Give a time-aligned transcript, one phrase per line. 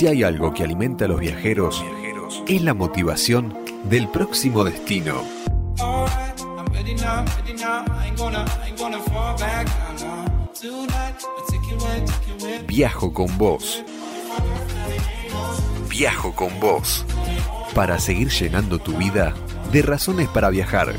[0.00, 1.84] Si hay algo que alimenta a los viajeros,
[2.48, 5.22] es la motivación del próximo destino.
[12.66, 13.84] Viajo con vos.
[15.90, 17.04] Viajo con vos.
[17.74, 19.34] Para seguir llenando tu vida
[19.70, 20.94] de razones para viajar.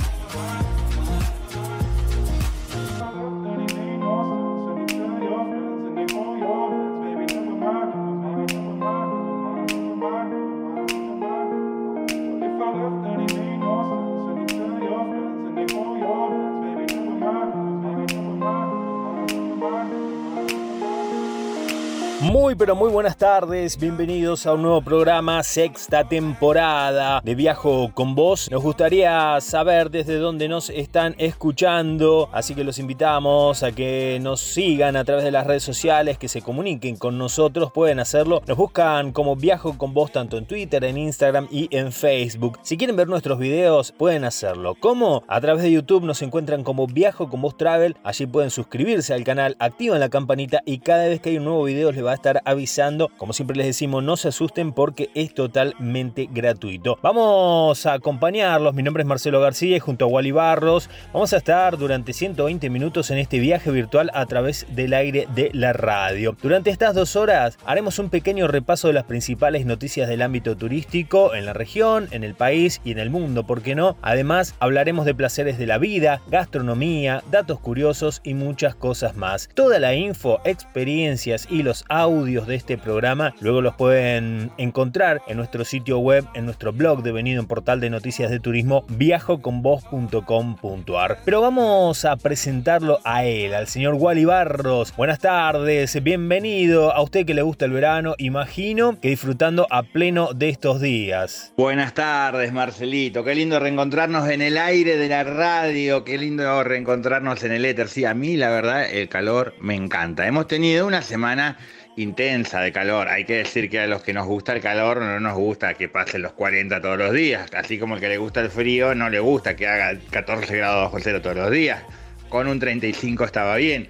[22.61, 28.51] Pero muy buenas tardes, bienvenidos a un nuevo programa, sexta temporada de Viajo con Vos.
[28.51, 34.41] Nos gustaría saber desde dónde nos están escuchando, así que los invitamos a que nos
[34.41, 38.43] sigan a través de las redes sociales, que se comuniquen con nosotros, pueden hacerlo.
[38.45, 42.59] Nos buscan como Viajo con Vos tanto en Twitter, en Instagram y en Facebook.
[42.61, 44.75] Si quieren ver nuestros videos, pueden hacerlo.
[44.79, 45.23] ¿Cómo?
[45.27, 49.23] A través de YouTube nos encuentran como Viajo con Vos Travel, allí pueden suscribirse al
[49.23, 52.15] canal, activan la campanita y cada vez que hay un nuevo video les va a
[52.15, 53.09] estar avisando.
[53.17, 56.97] Como siempre les decimos, no se asusten porque es totalmente gratuito.
[57.01, 58.73] Vamos a acompañarlos.
[58.73, 62.69] Mi nombre es Marcelo García y junto a Wally Barros vamos a estar durante 120
[62.69, 66.35] minutos en este viaje virtual a través del aire de la radio.
[66.41, 71.33] Durante estas dos horas haremos un pequeño repaso de las principales noticias del ámbito turístico
[71.33, 73.97] en la región, en el país y en el mundo, ¿por qué no?
[74.01, 79.49] Además, hablaremos de placeres de la vida, gastronomía, datos curiosos y muchas cosas más.
[79.53, 85.35] Toda la info, experiencias y los audios de este programa luego los pueden encontrar en
[85.35, 91.17] nuestro sitio web, en nuestro blog devenido en portal de noticias de turismo viajoconvos.com.ar.
[91.25, 94.95] Pero vamos a presentarlo a él, al señor Wally Barros.
[94.95, 100.29] Buenas tardes, bienvenido a usted que le gusta el verano, imagino que disfrutando a pleno
[100.33, 101.51] de estos días.
[101.57, 103.25] Buenas tardes, Marcelito.
[103.25, 106.05] Qué lindo reencontrarnos en el aire de la radio.
[106.05, 107.89] Qué lindo reencontrarnos en el éter.
[107.89, 110.27] Sí, a mí la verdad el calor me encanta.
[110.27, 111.57] Hemos tenido una semana
[111.97, 113.07] intensa de calor.
[113.09, 115.89] Hay que decir que a los que nos gusta el calor no nos gusta que
[115.89, 117.49] pasen los 40 todos los días.
[117.55, 120.85] Así como el que le gusta el frío no le gusta que haga 14 grados
[120.85, 121.83] bajo cero todos los días.
[122.29, 123.89] Con un 35 estaba bien.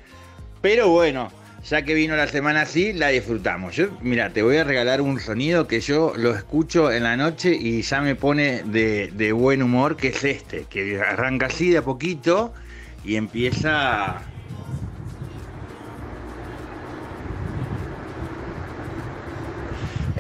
[0.62, 1.32] Pero bueno,
[1.64, 3.76] ya que vino la semana así, la disfrutamos.
[3.76, 7.56] Yo, mira, te voy a regalar un sonido que yo lo escucho en la noche
[7.56, 11.80] y ya me pone de, de buen humor, que es este, que arranca así de
[11.80, 12.54] a poquito
[13.04, 14.22] y empieza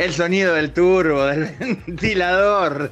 [0.02, 2.92] El sonido del turbo, del ventilador.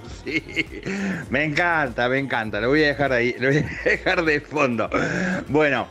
[1.32, 2.62] Me encanta, me encanta.
[2.62, 4.88] Lo voy a dejar ahí, lo voy a dejar de fondo.
[5.48, 5.88] Bueno,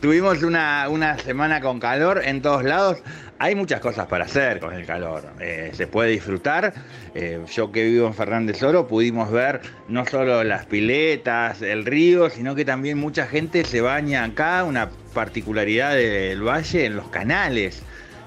[0.00, 3.02] tuvimos una, una semana con calor en todos lados.
[3.38, 5.24] Hay muchas cosas para hacer con el calor.
[5.40, 6.72] Eh, se puede disfrutar.
[7.14, 12.30] Eh, yo que vivo en Fernández Oro pudimos ver no solo las piletas, el río,
[12.30, 14.64] sino que también mucha gente se baña acá.
[14.64, 17.82] Una particularidad del valle en los canales.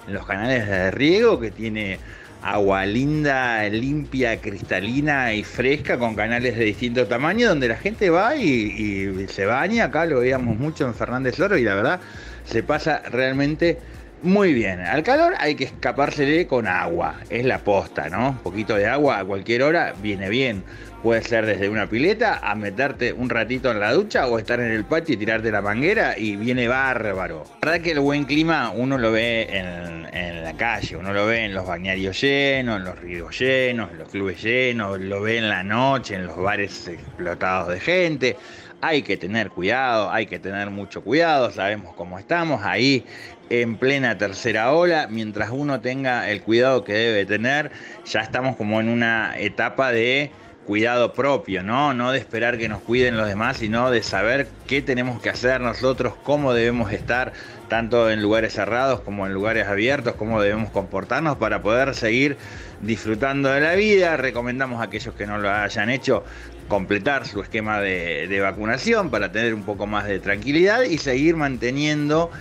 [0.08, 1.98] En los canales de riego que tiene
[2.46, 8.36] agua linda, limpia, cristalina y fresca con canales de distinto tamaño donde la gente va
[8.36, 9.86] y, se baña.
[9.86, 12.00] Acá lo veíamos mucho en Fernández Oro y la verdad
[12.46, 13.80] se pasa realmente
[14.22, 14.80] muy bien.
[14.80, 18.30] Al calor hay que escapársele con agua, es la posta, ¿no?
[18.30, 20.64] Un poquito de agua a cualquier hora viene bien.
[21.06, 24.72] Puede ser desde una pileta a meterte un ratito en la ducha o estar en
[24.72, 27.44] el patio y tirarte la manguera y viene bárbaro.
[27.62, 31.28] La verdad que el buen clima uno lo ve en, en la calle, uno lo
[31.28, 35.38] ve en los bañarios llenos, en los ríos llenos, en los clubes llenos, lo ve
[35.38, 38.38] en la noche, en los bares explotados de gente.
[38.82, 43.06] Hay que tener cuidado, hay que tener mucho cuidado, sabemos cómo estamos ahí
[43.52, 47.70] en plena tercera ola, mientras uno tenga el cuidado que debe tener,
[48.06, 50.32] ya estamos como en una etapa de
[50.66, 51.94] cuidado propio, ¿no?
[51.94, 55.62] No de esperar que nos cuiden los demás, sino de saber qué tenemos que hacer
[55.62, 57.34] nosotros, cómo debemos estar,
[57.70, 62.38] tanto en lugares cerrados como en lugares abiertos, cómo debemos comportarnos para poder seguir
[62.82, 64.18] disfrutando de la vida.
[64.18, 66.24] Recomendamos a aquellos que no lo hayan hecho
[66.68, 71.36] completar su esquema de, de vacunación para tener un poco más de tranquilidad y seguir
[71.36, 72.32] manteniendo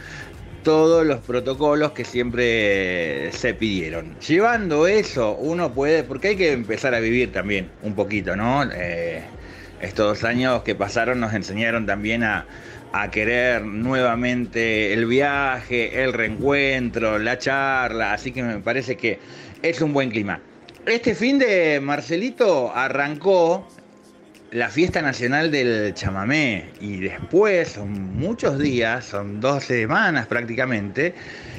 [0.65, 4.19] todos los protocolos que siempre se pidieron.
[4.19, 8.65] Llevando eso, uno puede, porque hay que empezar a vivir también un poquito, ¿no?
[8.73, 9.23] Eh,
[9.81, 12.47] estos años que pasaron nos enseñaron también a
[13.13, 19.19] querer nuevamente el viaje, el reencuentro, la charla, así que me parece que
[19.63, 20.41] es un buen clima.
[20.87, 23.67] Este fin de Marcelito arrancó
[24.55, 31.13] la fiesta nacional del chamamé y después son muchos días, son dos semanas prácticamente,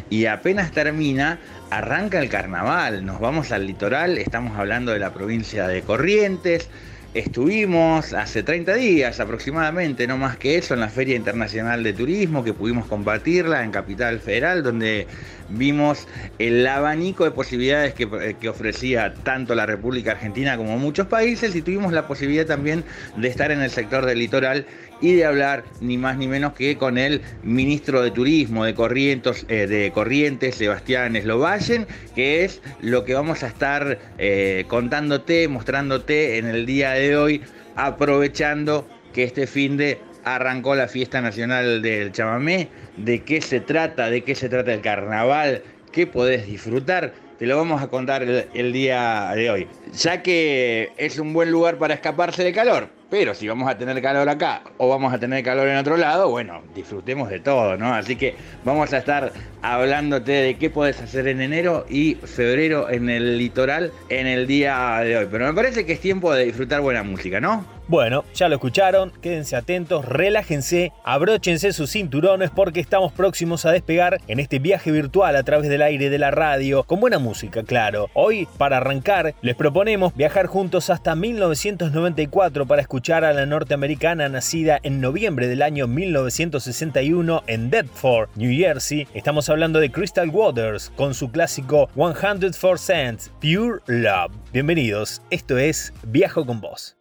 [0.10, 1.38] y apenas termina,
[1.72, 6.70] arranca el carnaval, nos vamos al litoral, estamos hablando de la provincia de Corrientes,
[7.16, 12.44] Estuvimos hace 30 días aproximadamente, no más que eso, en la Feria Internacional de Turismo,
[12.44, 15.08] que pudimos compartirla en Capital Federal, donde
[15.48, 16.10] vimos
[16.40, 21.62] el abanico de posibilidades que, que, ofrecía tanto la República Argentina como muchos países y
[21.62, 22.84] tuvimos la posibilidad también
[23.16, 24.66] de estar en el sector del litoral
[25.02, 29.46] y de hablar ni más ni menos que con el ministro de Turismo de Corrientes,
[29.50, 36.38] eh, de Corrientes Sebastián Eslovallen, que es lo que vamos a estar eh, contándote, mostrándote
[36.38, 37.42] en el día de hoy,
[37.76, 44.10] aprovechando que este fin de arrancó la fiesta nacional del chamamé, de qué se trata,
[44.10, 48.74] de qué se trata el carnaval, qué podés disfrutar te lo vamos a contar el,
[48.74, 49.68] día de hoy.
[49.94, 54.02] Ya que es un buen lugar para escaparse de calor, pero si vamos a tener
[54.02, 57.94] calor acá o vamos a tener calor en otro lado, bueno, disfrutemos de todo, ¿no?
[57.94, 59.32] Así que vamos a estar
[59.62, 65.00] hablándote de qué puedes hacer en enero y febrero en el litoral en el día
[65.04, 65.28] de hoy.
[65.32, 67.76] Pero me parece que es tiempo de disfrutar buena música, ¿no?
[67.88, 74.20] Bueno, ya lo escucharon, quédense atentos, relájense, abróchense sus cinturones porque estamos próximos a despegar
[74.28, 78.10] en este viaje virtual a través del aire de la radio, con buena música, claro.
[78.16, 84.80] Hoy, para arrancar, les proponemos viajar juntos hasta 1994 para escuchar a la norteamericana nacida
[84.82, 89.06] en noviembre del año 1961 en Deptford, New Jersey.
[89.14, 94.32] Estamos hablando de Crystal Waters con su clásico 100% Pure Love.
[94.54, 96.96] Bienvenidos, esto es Viajo con vos.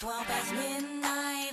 [0.00, 1.52] 12 past midnight.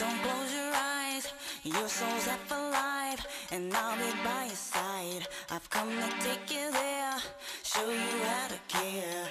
[0.00, 1.32] Don't close your eyes.
[1.62, 5.28] Your soul's half alive, and I'll be by your side.
[5.52, 7.16] I've come to take you there,
[7.62, 9.28] show you how to care.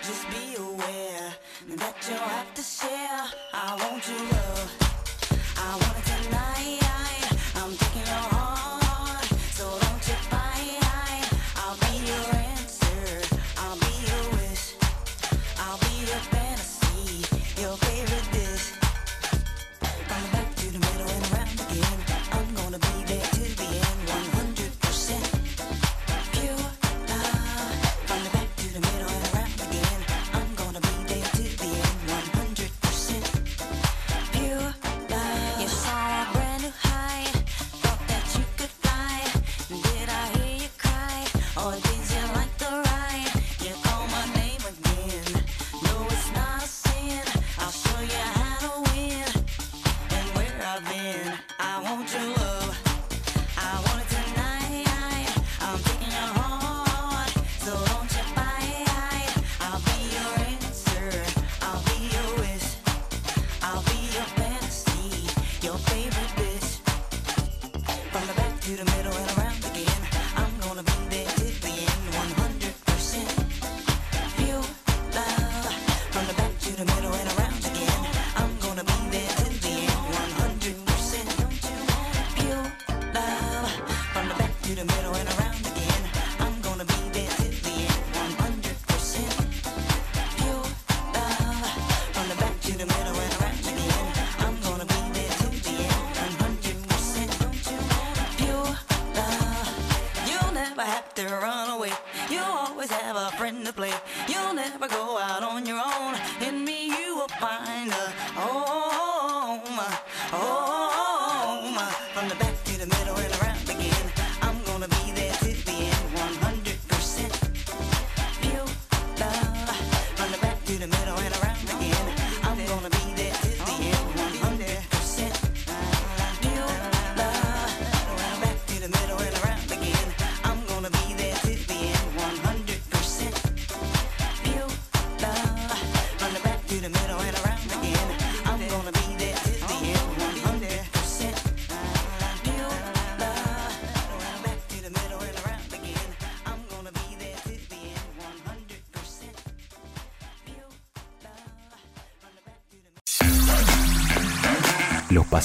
[0.00, 1.34] Just be aware
[1.76, 3.24] that you'll have to share.
[3.52, 4.72] I want your love.
[5.58, 6.95] I want it tonight.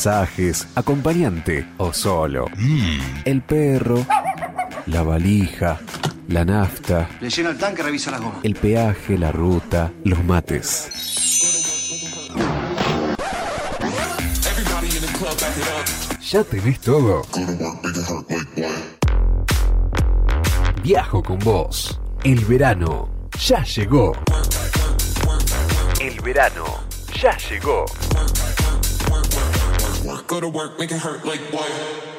[0.02, 2.48] pasajes, acompañante o solo.
[2.58, 3.22] Mm.
[3.24, 4.04] El perro,
[4.88, 5.80] la valija,
[6.28, 7.08] la nafta.
[7.20, 8.40] Le lleno el tanque, revisa las gomas.
[8.42, 10.90] El peaje, la ruta, los mates.
[16.32, 17.22] Ya tenés todo.
[20.82, 22.00] Viajo con vos.
[22.24, 23.08] El verano
[23.40, 24.14] ya llegó.
[26.00, 26.66] El verano
[27.22, 27.86] ya llegó.
[30.32, 32.11] Go to work, make it hurt like what?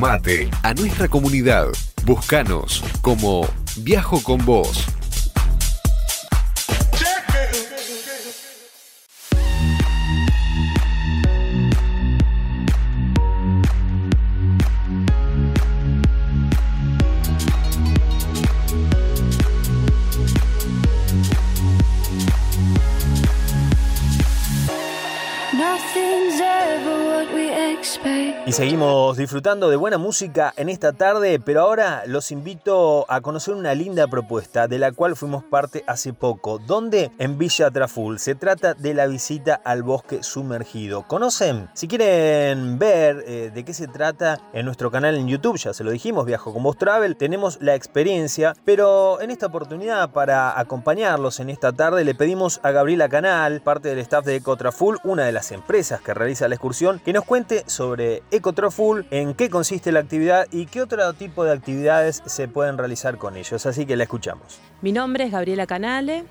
[0.00, 1.66] Sumate a nuestra comunidad.
[2.06, 4.86] Búscanos como Viajo con Vos.
[28.60, 33.74] Seguimos disfrutando de buena música en esta tarde, pero ahora los invito a conocer una
[33.74, 36.58] linda propuesta de la cual fuimos parte hace poco.
[36.58, 37.10] ¿Dónde?
[37.16, 38.18] En Villa Traful.
[38.18, 41.08] Se trata de la visita al bosque sumergido.
[41.08, 41.70] ¿Conocen?
[41.72, 45.82] Si quieren ver eh, de qué se trata en nuestro canal en YouTube, ya se
[45.82, 51.40] lo dijimos, Viajo con Vos Travel, tenemos la experiencia, pero en esta oportunidad para acompañarlos
[51.40, 55.32] en esta tarde le pedimos a Gabriela Canal, parte del staff de Ecotraful, una de
[55.32, 58.22] las empresas que realiza la excursión, que nos cuente sobre
[59.10, 63.36] En qué consiste la actividad y qué otro tipo de actividades se pueden realizar con
[63.36, 63.64] ellos.
[63.66, 64.58] Así que la escuchamos.
[64.82, 66.24] Mi nombre es Gabriela Canale,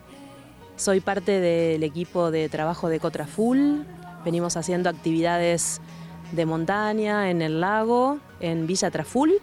[0.75, 3.85] soy parte del equipo de trabajo de Ecotraful.
[4.23, 5.81] Venimos haciendo actividades
[6.31, 9.33] de montaña en el lago, en Villa Traful,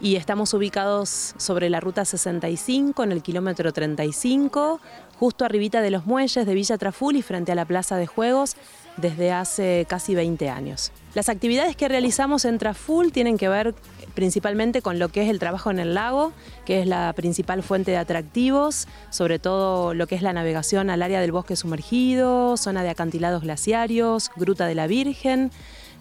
[0.00, 4.80] y estamos ubicados sobre la ruta 65 en el kilómetro 35,
[5.18, 8.56] justo arribita de los muelles de Villa Traful y frente a la plaza de juegos
[8.96, 10.92] desde hace casi 20 años.
[11.14, 13.74] Las actividades que realizamos en Traful tienen que ver
[14.14, 16.32] principalmente con lo que es el trabajo en el lago,
[16.64, 21.02] que es la principal fuente de atractivos, sobre todo lo que es la navegación al
[21.02, 25.50] área del bosque sumergido, zona de acantilados glaciarios, Gruta de la Virgen,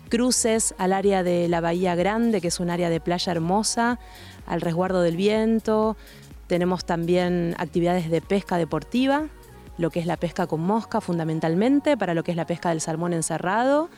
[0.09, 3.99] cruces al área de la Bahía Grande, que es un área de playa hermosa,
[4.45, 5.97] al resguardo del viento.
[6.47, 9.27] Tenemos también actividades de pesca deportiva,
[9.77, 12.81] lo que es la pesca con mosca fundamentalmente, para lo que es la pesca del
[12.81, 13.89] salmón encerrado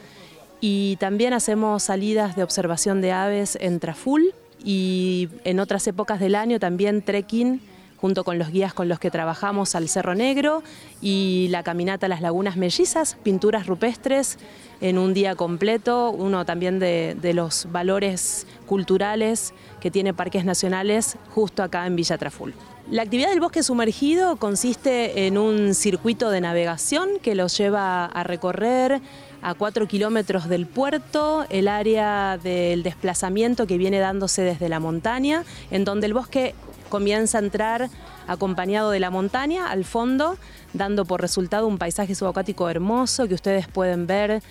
[0.62, 6.36] y también hacemos salidas de observación de aves en Traful y en otras épocas del
[6.36, 7.62] año también trekking
[7.98, 10.64] junto con los guías con los que trabajamos al Cerro Negro
[11.02, 14.38] y la caminata a las lagunas mellizas, pinturas rupestres
[14.82, 21.18] en un día completo, uno también de, de, los valores culturales que tiene Parques Nacionales
[21.34, 22.54] justo acá en Villa Traful.
[22.92, 28.24] La actividad del bosque sumergido consiste en un circuito de navegación que los lleva a
[28.24, 29.02] recorrer
[29.42, 35.44] a cuatro kilómetros del puerto, el área del desplazamiento que viene dándose desde la montaña,
[35.72, 36.54] en donde el bosque
[36.90, 37.90] comienza a entrar
[38.28, 40.38] acompañado de la montaña al fondo,
[40.74, 44.44] dando por resultado un paisaje subacuático hermoso que ustedes pueden ver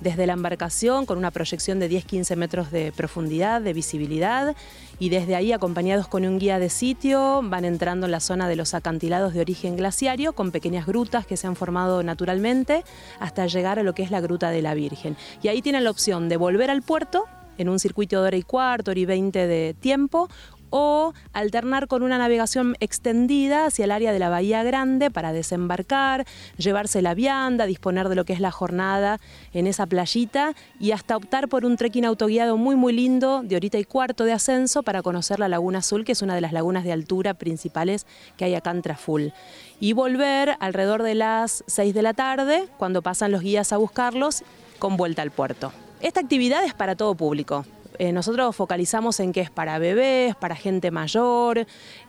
[0.00, 4.54] desde la embarcación con una proyección de 10-15 metros de profundidad, de visibilidad,
[4.98, 8.56] y desde ahí acompañados con un guía de sitio van entrando en la zona de
[8.56, 12.84] los acantilados de origen glaciario con pequeñas grutas que se han formado naturalmente
[13.20, 15.16] hasta llegar a lo que es la Gruta de la Virgen.
[15.42, 17.24] Y ahí tienen la opción de volver al puerto
[17.58, 20.28] en un circuito de hora y cuarto, hora y veinte de tiempo,
[20.70, 26.26] o alternar con una navegación extendida hacia el área de la Bahía Grande para desembarcar,
[26.56, 29.20] llevarse la vianda, disponer de lo que es la jornada
[29.52, 33.78] en esa playita y hasta optar por un trekking autoguiado muy muy lindo de horita
[33.78, 36.84] y cuarto de ascenso para conocer la Laguna Azul, que es una de las lagunas
[36.84, 39.32] de altura principales que hay acá en Traful.
[39.80, 44.42] Y volver alrededor de las 6 de la tarde, cuando pasan los guías a buscarlos,
[44.78, 45.72] con vuelta al puerto.
[46.00, 47.64] Esta actividad es para todo público.
[47.98, 51.66] Eh, nosotros focalizamos en que es para bebés, para gente mayor.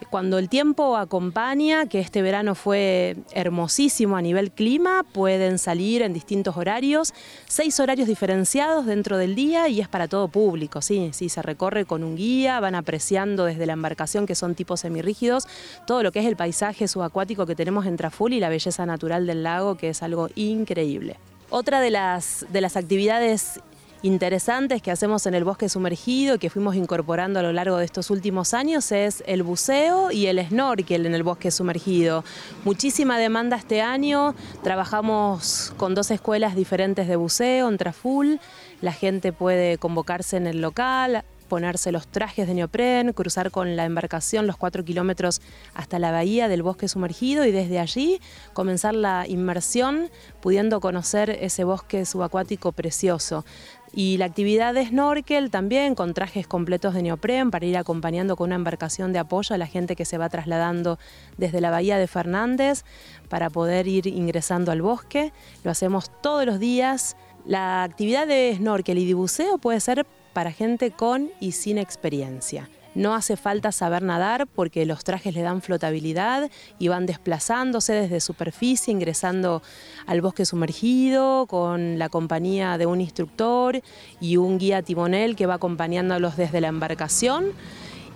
[0.10, 6.13] Cuando el tiempo acompaña, que este verano fue hermosísimo a nivel clima, pueden salir en
[6.13, 7.13] distintos horarios,
[7.47, 10.82] seis horarios diferenciados dentro del día y es para todo público.
[10.82, 14.82] Sí, sí, se recorre con un guía, van apreciando desde la embarcación, que son tipos
[14.82, 15.47] semirrígidos,
[15.86, 19.28] todo lo que es el paisaje subacuático que tenemos en Traful y la belleza natural
[19.28, 21.17] del lago, que es algo increíble.
[21.50, 23.62] Otra de las, de las actividades
[24.01, 27.86] interesantes que hacemos en el bosque sumergido y que fuimos incorporando a lo largo de
[27.86, 32.23] estos últimos años es el buceo y el snorkel en el bosque sumergido.
[32.63, 38.39] Muchísima demanda este año, trabajamos con dos escuelas diferentes de buceo en Traful,
[38.81, 43.86] la gente puede convocarse en el local, ponerse los trajes de neopren, cruzar con la
[43.86, 45.41] embarcación los cuatro kilómetros
[45.73, 48.21] hasta la bahía del bosque sumergido y desde allí
[48.53, 50.10] comenzar la inmersión
[50.41, 53.45] pudiendo conocer ese bosque subacuático precioso.
[53.93, 58.47] Y la actividad de snorkel también con trajes completos de neopren para ir acompañando con
[58.47, 61.00] una embarcación de apoyo a la gente que se va trasladando
[61.38, 62.84] desde la bahía de Fernández
[63.30, 65.32] para poder ir ingresando al bosque.
[65.63, 67.15] Lo hacemos todos los días.
[67.45, 72.69] La actividad de snorkel y de buceo puede ser para gente con y sin experiencia.
[72.97, 78.19] No hace falta saber nadar porque los trajes le dan flotabilidad y van desplazándose desde
[78.19, 79.62] superficie, ingresando
[80.07, 83.83] al bosque sumergido con la compañía de un instructor
[84.19, 87.51] y un guía timonel que va acompañándolos desde la embarcación.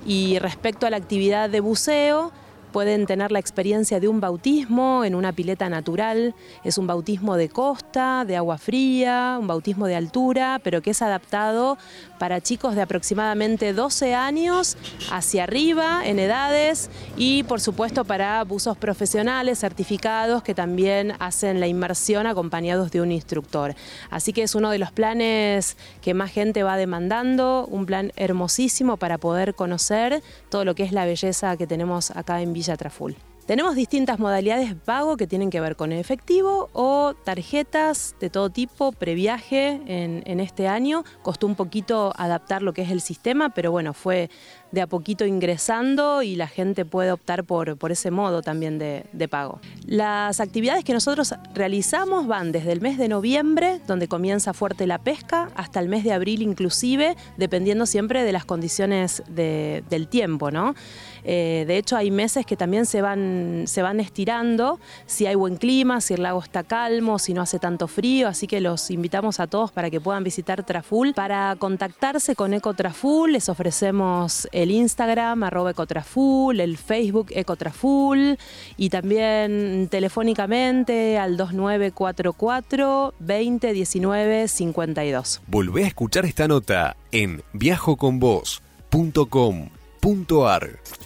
[0.04, 2.32] Y respecto a la actividad de buceo,
[2.72, 6.34] pueden tener la experiencia de un bautismo en una pileta natural.
[6.64, 11.02] Es un bautismo de costa, de agua fría, un bautismo de altura, pero que es
[11.02, 11.78] adaptado
[12.22, 14.78] para chicos de aproximadamente 12 años
[15.10, 21.66] hacia arriba en edades y por supuesto para buzos profesionales certificados que también hacen la
[21.66, 23.74] inmersión acompañados de un instructor.
[24.12, 28.98] Así que es uno de los planes que más gente va demandando, un plan hermosísimo
[28.98, 33.16] para poder conocer todo lo que es la belleza que tenemos acá en Villa Traful.
[33.52, 38.50] Tenemos distintas modalidades de pago que tienen que ver con efectivo o tarjetas de todo
[38.50, 41.04] tipo, previaje en, este año.
[41.22, 44.30] Costó un poquito adaptar lo que es el sistema, pero bueno, fue
[44.72, 49.06] de a poquito ingresando y la gente puede optar por, por ese modo también de,
[49.12, 49.60] de, pago.
[49.86, 55.00] Las actividades que nosotros realizamos van desde el mes de noviembre, donde comienza fuerte la
[55.00, 60.52] pesca, hasta el mes de abril inclusive, dependiendo siempre de las condiciones de, del tiempo,
[60.52, 60.74] ¿no?
[61.24, 65.58] Eh, de hecho, hay meses que también se van, se van estirando, si hay buen
[65.58, 69.40] clima, si el lago está calmo, si no hace tanto frío, así que los invitamos
[69.40, 71.14] a todos para que puedan visitar Traful.
[71.14, 78.38] Para contactarse con Eco Traful les ofrecemos el Instagram arroba Ecotraful, el Facebook Ecotraful
[78.78, 85.42] y también telefónicamente al 2944 2019 52.
[85.48, 89.81] Volvé a escuchar esta nota en viajoconvos.com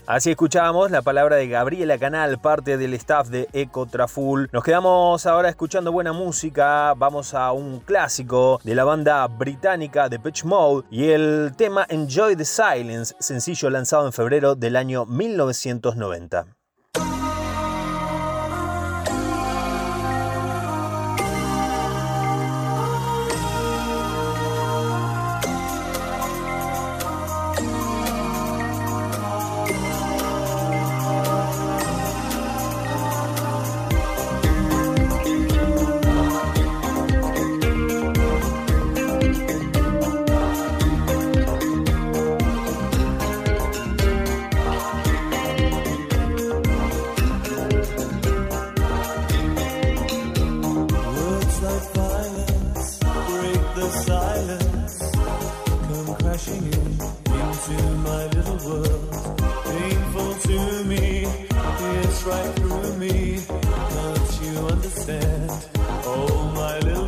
[0.07, 4.49] Así escuchábamos la palabra de Gabriela Canal, parte del staff de Ecotraful.
[4.53, 6.93] Nos quedamos ahora escuchando buena música.
[6.93, 12.37] Vamos a un clásico de la banda británica de Pitch Mode y el tema Enjoy
[12.37, 16.45] the Silence, sencillo lanzado en febrero del año 1990.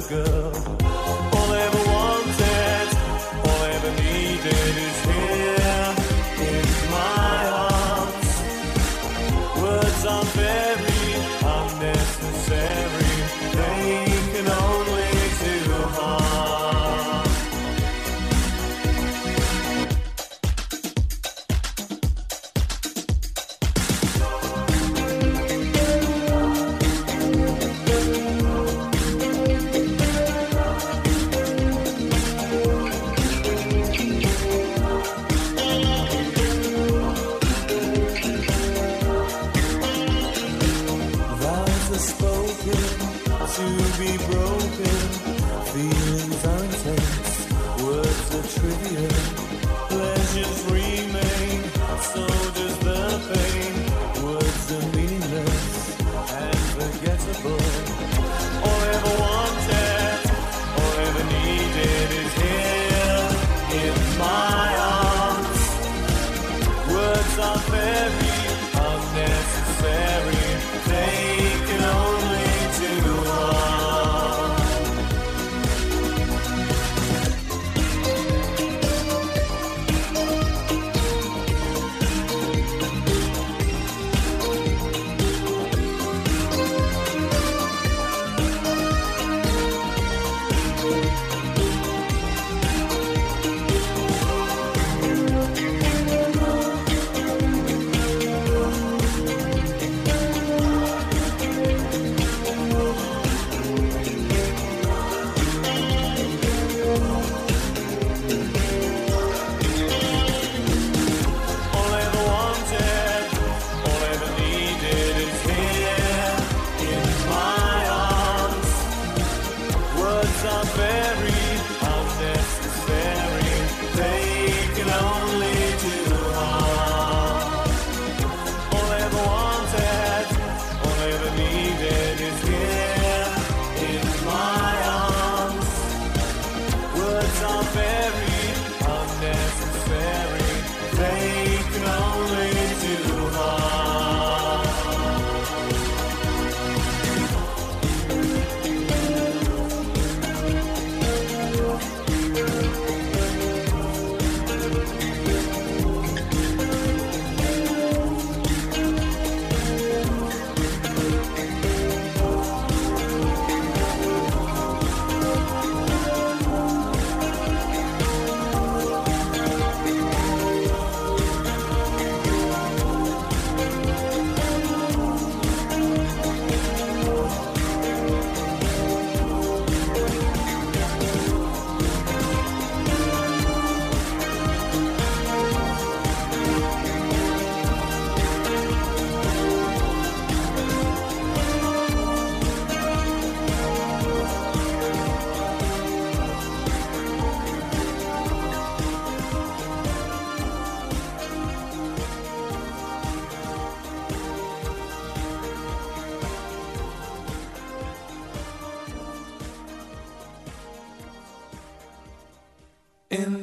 [0.10, 0.37] girl.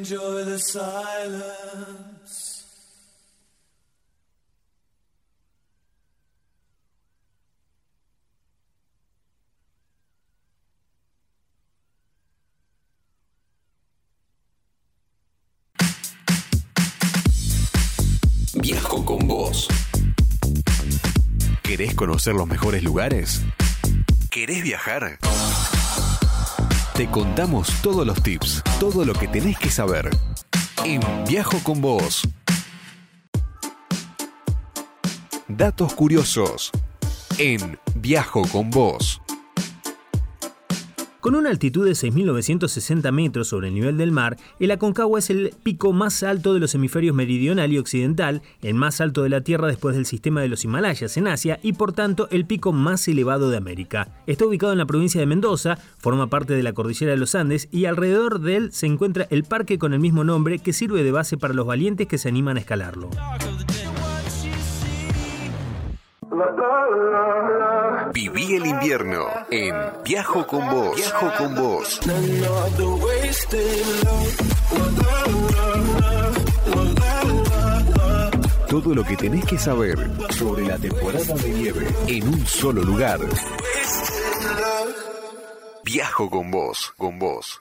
[0.04, 1.46] Enjoy the silence.
[18.60, 19.68] Viajo con vos.
[21.62, 23.40] ¿Querés conocer los mejores lugares?
[24.28, 25.18] ¿Querés viajar?
[26.94, 30.10] Te contamos todos los tips, todo lo que tenés que saber.
[30.84, 32.22] En Viajo con vos.
[35.48, 36.70] Datos curiosos.
[37.38, 39.20] En Viajo con vos.
[41.24, 45.54] Con una altitud de 6.960 metros sobre el nivel del mar, el Aconcagua es el
[45.62, 49.66] pico más alto de los hemisferios meridional y occidental, el más alto de la Tierra
[49.66, 53.48] después del sistema de los Himalayas en Asia y por tanto el pico más elevado
[53.48, 54.22] de América.
[54.26, 57.70] Está ubicado en la provincia de Mendoza, forma parte de la cordillera de los Andes
[57.72, 61.10] y alrededor de él se encuentra el parque con el mismo nombre que sirve de
[61.10, 63.08] base para los valientes que se animan a escalarlo.
[68.12, 70.96] Viví el invierno en Viajo con vos.
[70.96, 72.00] Viajo con vos.
[78.68, 79.98] Todo lo que tenés que saber
[80.30, 83.20] sobre la temporada de nieve en un solo lugar.
[85.84, 87.60] Viajo con vos, con vos.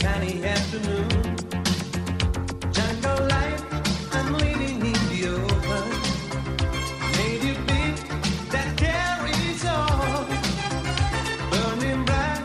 [0.00, 1.08] Sunny afternoon.
[2.76, 3.20] Jungle
[4.16, 5.86] I'm living in the open.
[7.18, 7.96] Native beat
[8.52, 10.26] that carries on.
[11.50, 12.42] Burning bright,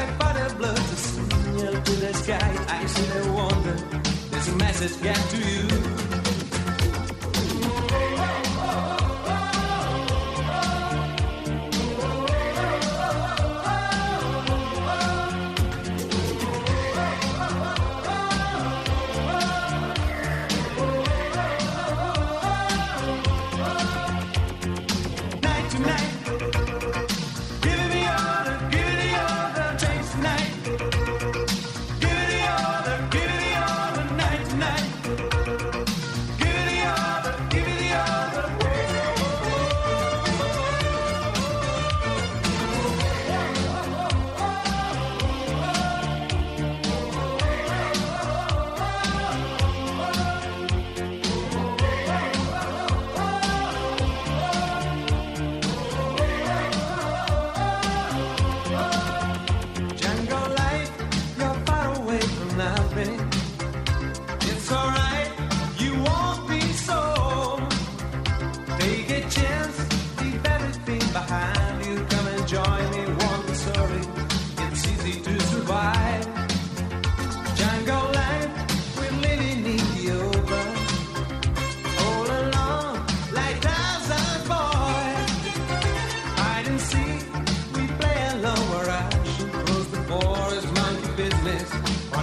[0.00, 0.04] I
[0.46, 2.52] a blood to signal to the sky.
[2.78, 2.86] I
[3.38, 3.76] wonder.
[4.58, 5.81] Message get to you.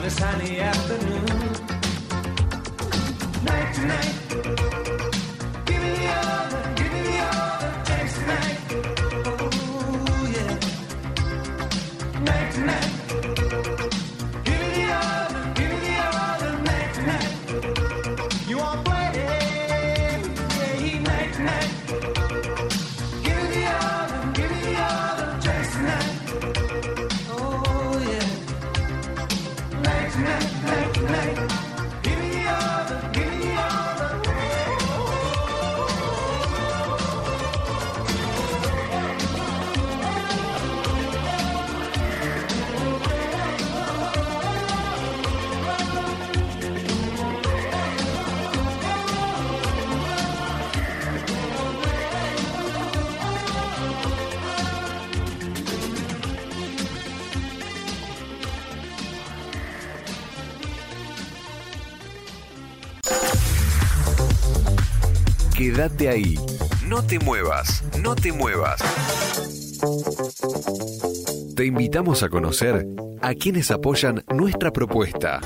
[0.10, 1.26] A sunny afternoon.
[3.44, 4.19] Night to night,
[66.88, 68.82] No te muevas, no te muevas.
[71.56, 72.88] Te invitamos a conocer
[73.22, 75.40] a quienes apoyan nuestra propuesta.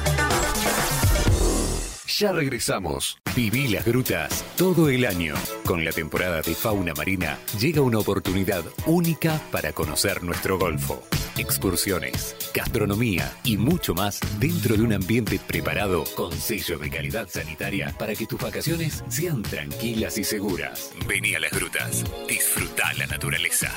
[2.18, 3.18] Ya regresamos.
[3.36, 5.36] Viví las grutas todo el año.
[5.66, 11.04] Con la temporada de fauna marina llega una oportunidad única para conocer nuestro golfo.
[11.38, 17.94] Excursiones, gastronomía y mucho más dentro de un ambiente preparado con sello de calidad sanitaria
[17.98, 20.92] para que tus vacaciones sean tranquilas y seguras.
[21.08, 22.04] Vení a las grutas.
[22.28, 23.72] Disfruta la naturaleza.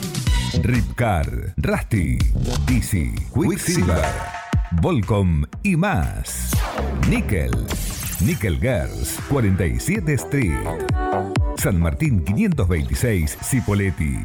[0.63, 2.17] Ripcar, Rusty,
[2.69, 4.05] Easy, Quicksilver,
[4.81, 6.51] Volcom y más.
[7.09, 7.51] Nickel.
[8.21, 10.53] Nickel Girls, 47 Street.
[11.57, 14.17] San Martín 526, Cipoletti.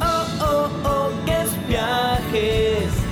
[0.00, 1.10] Oh, oh, oh,
[1.68, 3.05] Viajes.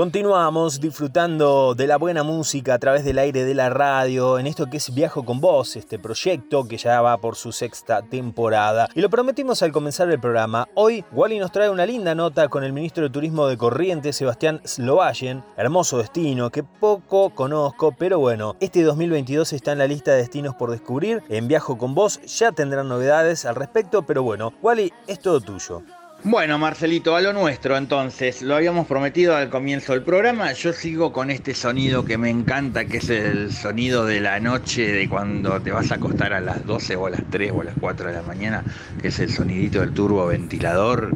[0.01, 4.65] Continuamos disfrutando de la buena música a través del aire de la radio en esto
[4.65, 8.89] que es Viajo con Vos, este proyecto que ya va por su sexta temporada.
[8.95, 10.67] Y lo prometimos al comenzar el programa.
[10.73, 14.59] Hoy Wally nos trae una linda nota con el ministro de Turismo de Corrientes, Sebastián
[14.63, 15.43] Slovayen.
[15.55, 20.55] Hermoso destino que poco conozco, pero bueno, este 2022 está en la lista de destinos
[20.55, 21.21] por descubrir.
[21.29, 25.83] En Viajo con Vos ya tendrán novedades al respecto, pero bueno, Wally, es todo tuyo.
[26.23, 31.11] Bueno, Marcelito, a lo nuestro entonces, lo habíamos prometido al comienzo del programa, yo sigo
[31.11, 35.59] con este sonido que me encanta, que es el sonido de la noche, de cuando
[35.61, 38.09] te vas a acostar a las 12 o a las 3 o a las 4
[38.09, 38.63] de la mañana,
[39.01, 41.09] que es el sonidito del turbo ventilador.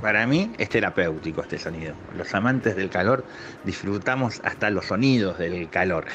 [0.00, 1.94] Para mí es terapéutico este sonido.
[2.16, 3.26] Los amantes del calor
[3.62, 6.06] disfrutamos hasta los sonidos del calor.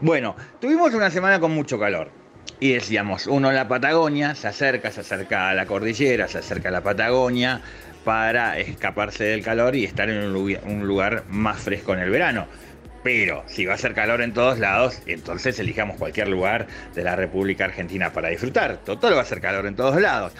[0.00, 2.27] Bueno, tuvimos una semana con mucho calor.
[2.60, 6.70] Y decíamos, uno en la Patagonia se acerca, se acerca a la cordillera, se acerca
[6.70, 7.60] a la Patagonia
[8.04, 12.46] para escaparse del calor y estar en un lugar, más fresco en el verano.
[13.04, 17.14] Pero si va a hacer calor en todos lados, entonces elijamos cualquier lugar de la
[17.14, 18.78] República Argentina para disfrutar.
[18.78, 20.32] Total va a hacer calor en todos lados.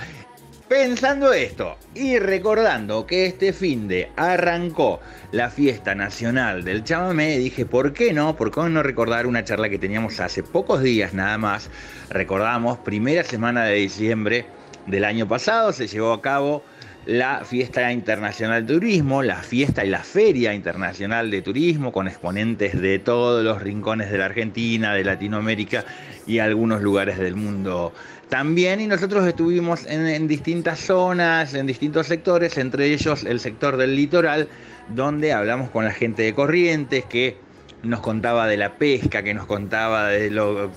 [0.68, 5.00] Pensando esto y recordando que este fin de arrancó
[5.32, 8.36] la fiesta nacional del chamamé, dije, ¿por qué no?
[8.36, 11.70] ¿Por qué no recordar una charla que teníamos hace pocos días nada más?
[12.10, 14.44] Recordamos, primera semana de diciembre
[14.86, 16.62] del año pasado se llevó a cabo
[17.06, 22.78] la Fiesta Internacional de Turismo, la fiesta y la Feria Internacional de Turismo, con exponentes
[22.78, 25.86] de todos los rincones de la Argentina, de Latinoamérica
[26.26, 27.94] y algunos lugares del mundo
[28.28, 28.80] también.
[28.80, 34.48] Y nosotros estuvimos en, distintas zonas, en distintos sectores, entre ellos el sector del litoral,
[34.88, 37.36] donde hablamos con la gente de Corrientes, que
[37.82, 40.70] nos contaba de la pesca, que nos contaba de lo,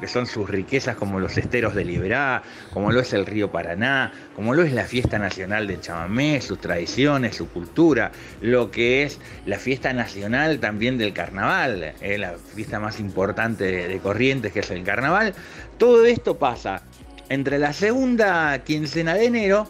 [0.00, 2.42] que son sus riquezas como los esteros de Liberá,
[2.72, 6.60] como lo es el río Paraná, como lo es la fiesta nacional de Chamamé, sus
[6.60, 12.80] tradiciones, su cultura, lo que es la fiesta nacional también del carnaval, eh, la fiesta
[12.80, 15.34] más importante de Corrientes que es el carnaval.
[15.78, 16.82] Todo esto pasa
[17.28, 19.68] entre la segunda quincena de enero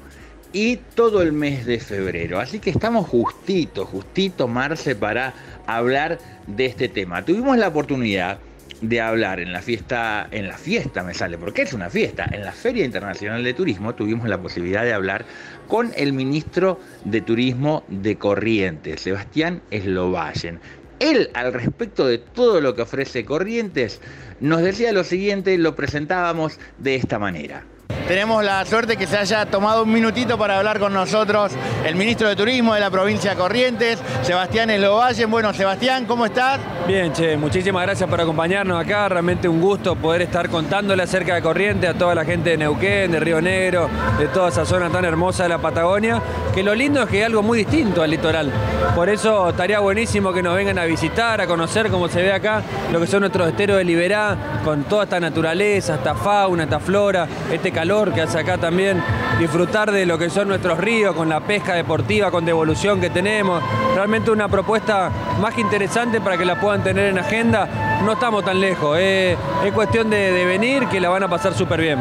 [0.53, 2.41] y todo el mes de febrero.
[2.41, 5.35] Así que estamos justito, justito, Marce, para
[5.67, 7.25] hablar de este tema.
[7.25, 8.39] Tuvimos la oportunidad
[8.81, 12.45] de hablar en la fiesta, en la fiesta me sale, porque es una fiesta, en
[12.45, 15.25] la Feria Internacional de Turismo tuvimos la posibilidad de hablar
[15.67, 20.61] con el ministro de Turismo de Corrientes, Sebastián Eslovallen.
[21.01, 24.01] Él, al respecto de todo lo que ofrece Corrientes,
[24.40, 27.64] nos decía lo siguiente, lo presentábamos de esta manera.
[28.09, 31.53] Tenemos la suerte que se haya tomado un minutito para hablar con nosotros
[31.84, 35.30] el ministro de Turismo de la provincia de Corrientes, Sebastián Eslovallen.
[35.30, 36.59] Bueno, Sebastián, ¿cómo estás?
[36.86, 39.11] Bien, che, muchísimas gracias por acompañarnos acá.
[39.11, 43.12] Realmente un gusto poder estar contándole acerca de Corrientes a toda la gente de Neuquén,
[43.12, 46.22] de Río Negro, de toda esa zona tan hermosa de la Patagonia.
[46.55, 48.51] Que lo lindo es que es algo muy distinto al litoral.
[48.95, 52.62] Por eso estaría buenísimo que nos vengan a visitar, a conocer cómo se ve acá
[52.91, 54.34] lo que son nuestros esteros de Liberá,
[54.64, 59.01] con toda esta naturaleza, esta fauna, esta flora, este calor que hace acá también,
[59.39, 63.62] disfrutar de lo que son nuestros ríos, con la pesca deportiva, con devolución que tenemos.
[63.95, 68.01] Realmente una propuesta más que interesante para que la puedan tener en agenda.
[68.05, 71.81] No estamos tan lejos, eh, es cuestión de, venir que la van a pasar súper
[71.81, 72.01] bien.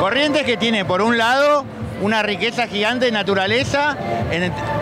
[0.00, 1.64] Corrientes que tiene por un lado
[2.02, 3.96] una riqueza gigante de naturaleza,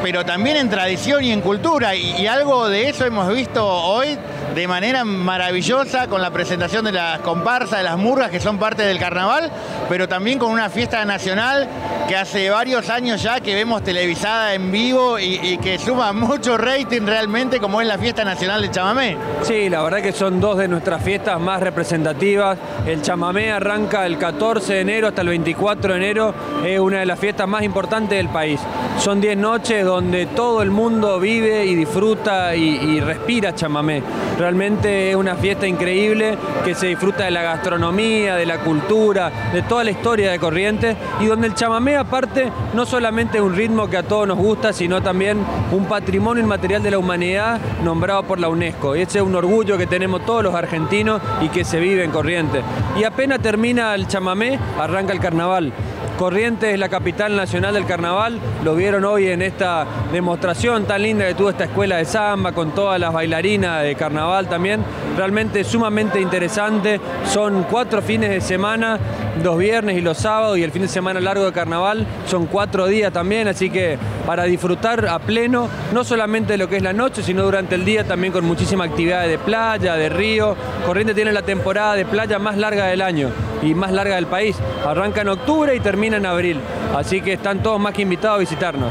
[0.02, 1.94] pero también en tradición y en cultura.
[1.94, 4.16] Y, algo de eso hemos visto hoy
[4.54, 8.82] de manera maravillosa con la presentación de las comparsas, de las murgas que son parte
[8.82, 9.50] del carnaval,
[9.88, 11.68] pero también con una fiesta nacional
[12.08, 17.02] que hace varios años ya que vemos televisada en vivo y, que suma mucho rating
[17.02, 19.16] realmente como es la fiesta nacional de chamamé.
[19.42, 22.58] Sí, la verdad que son dos de nuestras fiestas más representativas.
[22.86, 26.34] El chamamé arranca el 14 de enero hasta el 24 de enero,
[26.64, 28.60] es una de las fiestas más importantes del país.
[28.98, 34.02] Son 10 noches donde todo el mundo vive y disfruta y, respira chamamé.
[34.48, 39.84] Es una fiesta increíble que se disfruta de la gastronomía, de la cultura, de toda
[39.84, 43.98] la historia de Corrientes y donde el chamamé aparte no solamente es un ritmo que
[43.98, 45.38] a todos nos gusta, sino también
[45.70, 48.96] un patrimonio inmaterial de la humanidad nombrado por la UNESCO.
[48.96, 52.10] Y ese es un orgullo que tenemos todos los argentinos y que se vive en
[52.10, 52.64] Corrientes.
[52.98, 55.74] Y apenas termina el chamamé, arranca el carnaval.
[56.18, 61.24] Corrientes es la capital nacional del carnaval, lo vieron hoy en esta demostración tan linda
[61.28, 64.82] que tuvo esta escuela de samba con todas las bailarinas de carnaval también,
[65.16, 68.98] realmente sumamente interesante, son cuatro fines de semana,
[69.44, 72.88] los viernes y los sábados y el fin de semana largo de carnaval, son cuatro
[72.88, 73.96] días también, así que
[74.26, 77.84] para disfrutar a pleno, no solamente de lo que es la noche, sino durante el
[77.84, 82.40] día también con muchísima actividad de playa, de río, Corrientes tiene la temporada de playa
[82.40, 83.30] más larga del año
[83.62, 84.56] y más larga del país,
[84.86, 86.60] arranca en octubre y termina en abril.
[86.96, 88.90] Así que están todos más que invitados a visitarnos.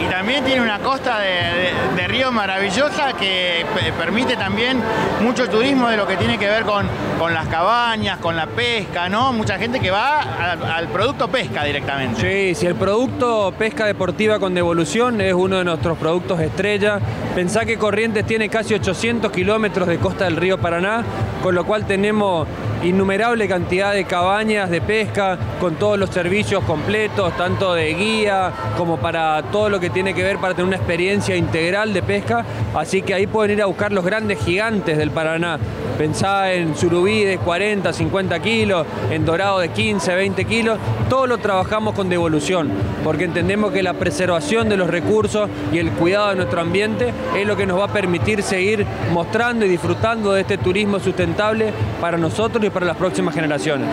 [0.00, 3.66] Y también tiene una costa de, de, de río maravillosa que
[3.98, 4.80] permite también
[5.20, 6.86] mucho turismo de lo que tiene que ver con,
[7.18, 9.34] con las cabañas, con la pesca, ¿no?
[9.34, 12.18] Mucha gente que va al, al producto pesca directamente.
[12.18, 16.98] Sí, si el producto pesca deportiva con devolución es uno de nuestros productos estrella.
[17.34, 21.04] Pensá que Corrientes tiene casi 800 kilómetros de costa del río Paraná,
[21.42, 22.48] con lo cual tenemos
[22.82, 28.96] innumerable cantidad de cabañas de pesca con todos los servicios completos, tanto de guía como
[28.98, 32.44] para todo lo que tiene que ver para tener una experiencia integral de pesca.
[32.74, 35.58] Así que ahí pueden ir a buscar los grandes gigantes del Paraná.
[35.98, 40.78] Pensá en surubí de 40, 50 kilos, en dorado de 15, 20 kilos.
[41.10, 42.70] Todo lo trabajamos con devolución,
[43.04, 47.46] porque entendemos que la preservación de los recursos y el cuidado de nuestro ambiente es
[47.46, 52.16] lo que nos va a permitir seguir mostrando y disfrutando de este turismo sustentable para
[52.16, 53.88] nosotros y para las próximas generaciones.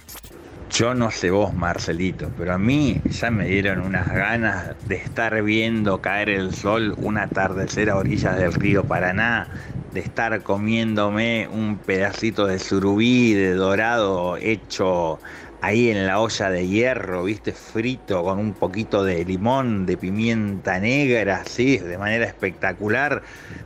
[0.70, 5.43] Yo no sé vos, Marcelito, pero a mí ya me dieron unas ganas de estar
[5.43, 9.49] viendo caer el sol un atardecer a orillas del río Paraná,
[9.95, 15.18] de estar comiéndome un pedacito de surubí de dorado hecho
[15.61, 20.78] ahí en la olla de hierro, viste, frito con un poquito de limón, de pimienta
[20.78, 23.22] negra, así, de manera espectacular,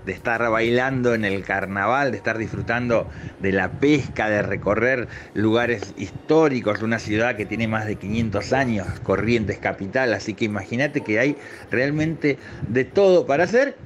[0.07, 3.09] de estar bailando en el carnaval, de estar disfrutando
[3.41, 8.87] de la pesca, de recorrer lugares históricos, una ciudad que tiene más de 500 años,
[9.03, 11.37] Corrientes capital, así que imagínate que hay
[11.71, 12.39] realmente
[12.69, 13.77] de todo para hacer.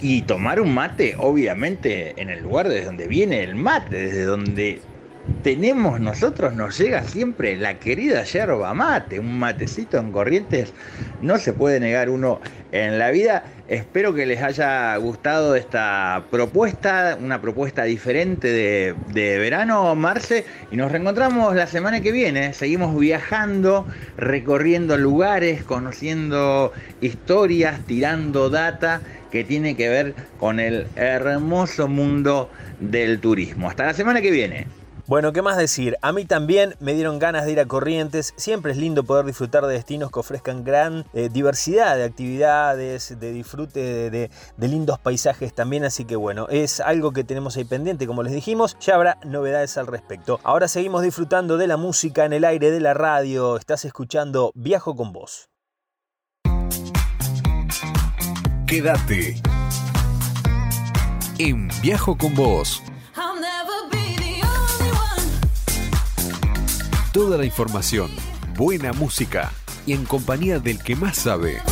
[0.00, 4.80] Y tomar un mate, obviamente, en el lugar desde donde viene el mate, desde donde
[5.42, 10.72] tenemos nosotros, nos llega siempre la querida yerba mate, un matecito en corrientes,
[11.20, 12.40] no se puede negar uno
[12.72, 13.44] en la vida.
[13.68, 20.76] Espero que les haya gustado esta propuesta, una propuesta diferente de, de verano, Marce, y
[20.76, 22.52] nos reencontramos la semana que viene.
[22.52, 29.00] Seguimos viajando, recorriendo lugares, conociendo historias, tirando data
[29.30, 32.50] que tiene que ver con el hermoso mundo
[32.80, 33.68] del turismo.
[33.68, 34.77] Hasta la semana que viene.
[35.08, 35.96] Bueno, ¿qué más decir?
[36.02, 38.34] A mí también me dieron ganas de ir a Corrientes.
[38.36, 43.32] Siempre es lindo poder disfrutar de destinos que ofrezcan gran eh, diversidad de actividades, de
[43.32, 45.84] disfrute de, de- de lindos paisajes también.
[45.86, 48.76] Así que bueno, es algo que tenemos ahí pendiente, como les dijimos.
[48.80, 50.40] Ya habrá novedades al respecto.
[50.42, 53.56] Ahora seguimos disfrutando de la música en el aire de la radio.
[53.56, 55.48] Estás escuchando Viajo con vos.
[58.66, 59.40] Quédate
[61.38, 62.82] en Viajo con vos.
[67.12, 68.10] Toda la información,
[68.54, 69.50] buena música
[69.86, 71.62] y en compañía del que más sabe.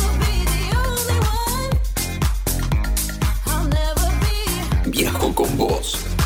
[4.87, 6.16] Viajo con vos.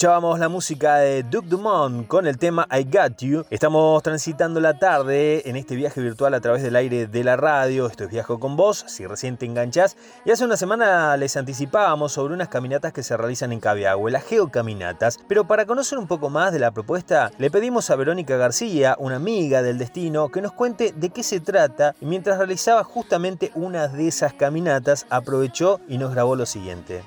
[0.00, 3.44] Escuchábamos la música de Duke Dumont con el tema I Got You.
[3.50, 7.86] Estamos transitando la tarde en este viaje virtual a través del aire de la radio.
[7.86, 9.98] Esto es Viajo con vos, si recién te enganchás.
[10.24, 14.24] Y hace una semana les anticipábamos sobre unas caminatas que se realizan en Cabiagüe, las
[14.24, 15.18] geocaminatas.
[15.28, 19.16] Pero para conocer un poco más de la propuesta, le pedimos a Verónica García, una
[19.16, 21.94] amiga del destino, que nos cuente de qué se trata.
[22.00, 27.02] Y mientras realizaba justamente una de esas caminatas, aprovechó y nos grabó lo siguiente.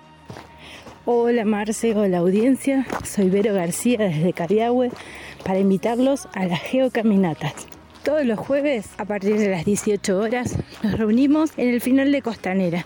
[1.06, 4.90] Hola Marce, hola audiencia, soy Vero García desde Cariahue
[5.44, 7.54] para invitarlos a las geocaminatas.
[8.06, 12.22] Todos los jueves a partir de las 18 horas nos reunimos en el final de
[12.22, 12.86] Costanera.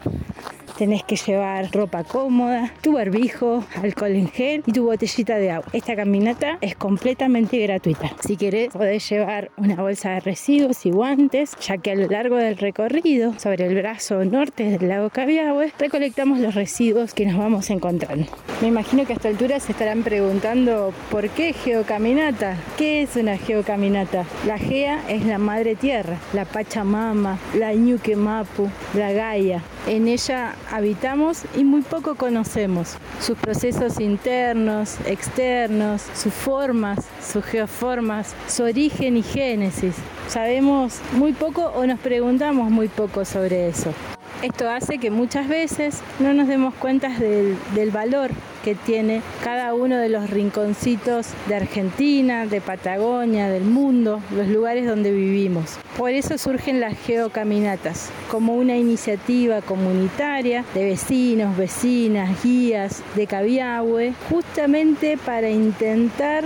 [0.78, 5.68] Tenés que llevar ropa cómoda, tu barbijo, alcohol en gel y tu botellita de agua.
[5.74, 8.12] Esta caminata es completamente gratuita.
[8.26, 12.36] Si querés podés llevar una bolsa de residuos y guantes, ya que a lo largo
[12.36, 17.70] del recorrido sobre el brazo norte del lago Cabiahue recolectamos los residuos que nos vamos
[17.70, 18.26] encontrando.
[18.62, 22.56] Me imagino que a esta altura se estarán preguntando ¿por qué geocaminata?
[22.78, 24.26] ¿Qué es una geocaminata?
[24.46, 29.62] La gea es la madre tierra, la Pachamama, la Ñuque Mapu, la Gaia.
[29.88, 38.36] En ella habitamos y muy poco conocemos sus procesos internos, externos, sus formas, sus geoformas,
[38.50, 39.96] su origen y génesis.
[40.28, 43.94] Sabemos muy poco o nos preguntamos muy poco sobre eso.
[44.42, 47.58] Esto hace que muchas veces no nos demos cuenta del,
[47.92, 48.32] valor
[48.64, 54.86] que tiene cada uno de los rinconcitos de Argentina, de Patagonia, del mundo, los lugares
[54.86, 55.80] donde vivimos.
[55.98, 64.14] Por eso surgen las geocaminatas, como una iniciativa comunitaria de vecinos, vecinas, guías de Cabiahue,
[64.30, 66.44] justamente para intentar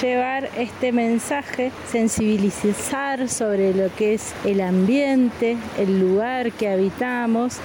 [0.00, 7.07] llevar este mensaje, sensibilizar sobre lo que es el ambiente, el lugar que habitamos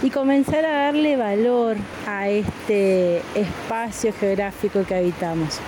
[0.02, 1.76] y comenzar a darle valor
[2.08, 5.60] a este espacio geográfico que habitamos.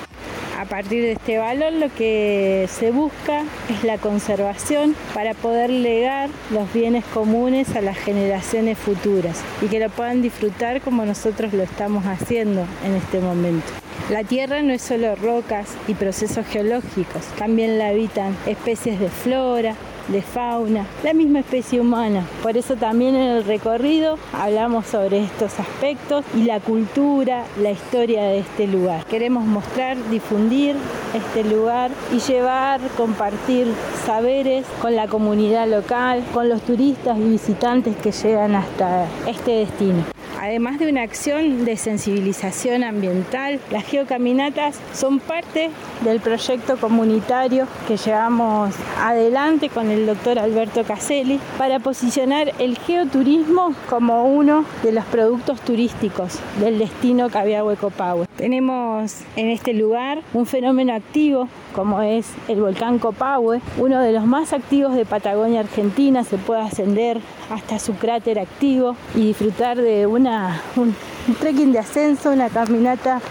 [0.57, 6.29] A partir de este valor lo que se busca es la conservación para poder legar
[6.51, 11.63] los bienes comunes a las generaciones futuras y que lo puedan disfrutar como nosotros lo
[11.63, 13.67] estamos haciendo en este momento.
[14.09, 19.75] La Tierra no es solo rocas y procesos geológicos, también la habitan especies de flora,
[20.07, 22.25] de fauna, la misma especie humana.
[22.43, 28.23] Por eso también en el recorrido hablamos sobre estos aspectos y la cultura, la historia
[28.23, 29.05] de este lugar.
[29.05, 30.75] Queremos mostrar, difundir
[31.13, 33.67] este lugar y llevar, compartir
[34.05, 40.14] saberes con la comunidad local, con los turistas y visitantes que llegan hasta este destino.
[40.45, 45.71] Además de una acción de sensibilización ambiental, las geocaminatas son parte
[46.01, 53.73] del proyecto comunitario que llevamos adelante con el doctor Alberto Caselli para posicionar el geoturismo
[53.89, 58.27] como uno de los productos turísticos del destino Cabiahue-Copahue.
[58.37, 64.25] Tenemos en este lugar un fenómeno activo como es el volcán Copahue, uno de los
[64.25, 67.19] más activos de Patagonia Argentina, se puede ascender
[67.49, 70.95] hasta su cráter activo y disfrutar de una, un,
[71.39, 73.21] trekking de ascenso, una caminata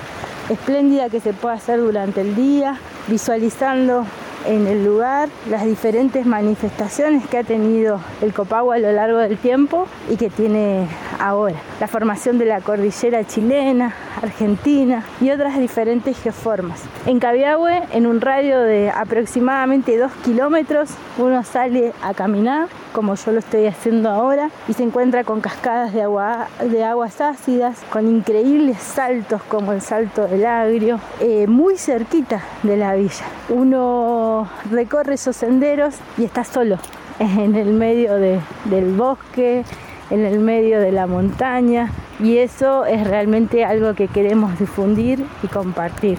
[0.48, 4.04] espléndida que se puede hacer durante el día, visualizando
[4.46, 9.38] en el lugar las diferentes manifestaciones que ha tenido el Copagua a lo largo del
[9.38, 10.86] tiempo y que tiene
[11.18, 11.56] ahora.
[11.80, 16.82] La formación de la cordillera chilena, argentina y otras diferentes geoformas.
[17.06, 23.32] En Cabiahue, en un radio de aproximadamente 2 kilómetros, uno sale a caminar, como yo
[23.32, 28.08] lo estoy haciendo ahora, y se encuentra con cascadas de, agua, de aguas ácidas, con
[28.08, 33.26] increíbles saltos como el salto del agrio, eh, muy cerquita de la villa.
[33.48, 36.78] Uno recorre esos senderos y está solo
[37.18, 39.64] en el medio de, del bosque,
[40.10, 41.90] en el medio de la montaña
[42.20, 46.18] y eso es realmente algo que queremos difundir y compartir.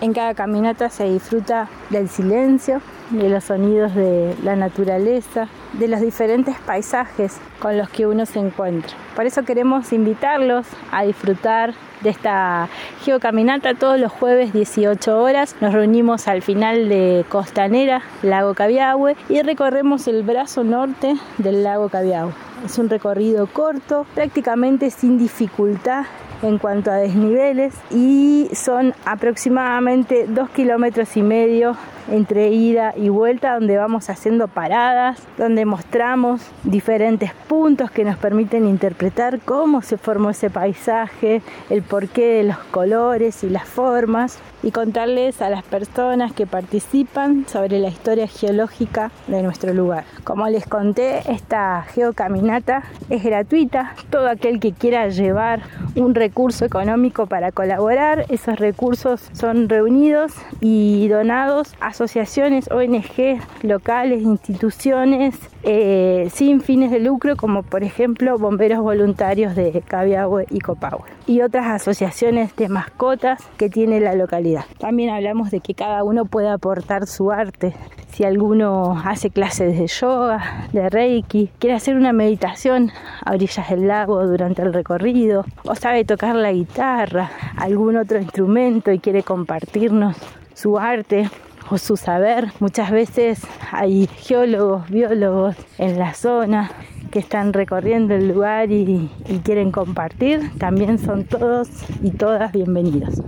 [0.00, 2.80] En cada caminata se disfruta del silencio,
[3.10, 8.38] de los sonidos de la naturaleza, de los diferentes paisajes con los que uno se
[8.38, 8.96] encuentra.
[9.14, 12.68] Por eso queremos invitarlos a disfrutar de esta
[13.04, 15.54] geocaminata todos los jueves 18 horas.
[15.60, 21.88] Nos reunimos al final de Costanera, Lago Cabiahue, y recorremos el brazo norte del lago
[21.88, 22.32] Cabiahue.
[22.64, 26.04] Es un recorrido corto, prácticamente sin dificultad
[26.42, 31.76] en cuanto a desniveles y son aproximadamente dos kilómetros y medio
[32.10, 38.66] entre ida y vuelta donde vamos haciendo paradas, donde mostramos diferentes puntos que nos permiten
[38.66, 44.72] interpretar cómo se formó ese paisaje, el porqué de los colores y las formas y
[44.72, 50.04] contarles a las personas que participan sobre la historia geológica de nuestro lugar.
[50.24, 53.94] Como les conté, esta geocaminata es gratuita.
[54.10, 55.62] Todo aquel que quiera llevar
[55.96, 64.22] un recurso económico para colaborar, esos recursos son reunidos y donados a asociaciones, ONG locales,
[64.22, 71.04] instituciones eh, sin fines de lucro, como por ejemplo bomberos voluntarios de Cabiahue y Copahue,
[71.26, 74.64] y otras asociaciones de mascotas que tiene la localidad.
[74.78, 77.74] También hablamos de que cada uno puede aportar su arte.
[78.12, 82.90] Si alguno hace clases de yoga, de reiki, quiere hacer una meditación
[83.26, 88.90] a orillas del lago durante el recorrido, o sabe tocar la guitarra, algún otro instrumento
[88.90, 90.16] y quiere compartirnos
[90.54, 91.28] su arte,
[91.70, 92.52] o su saber.
[92.58, 93.40] Muchas veces
[93.70, 96.70] hay geólogos, biólogos en la zona
[97.10, 99.10] que están recorriendo el lugar y,
[99.44, 100.50] quieren compartir.
[100.58, 101.68] También son todos
[102.02, 103.22] y todas bienvenidos.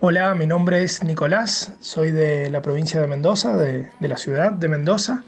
[0.00, 4.52] Hola, mi nombre es Nicolás, soy de la provincia de Mendoza, de, de la ciudad
[4.52, 5.24] de Mendoza.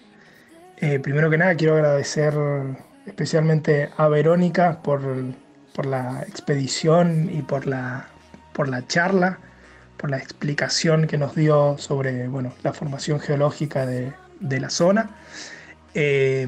[0.77, 2.35] Eh, primero que nada quiero agradecer
[3.07, 5.01] especialmente a Verónica por,
[5.75, 8.09] por la expedición y por la,
[8.53, 9.39] por la charla
[9.99, 15.11] por la explicación que nos dio sobre bueno, la formación geológica de, de la zona.
[15.95, 16.47] Eh,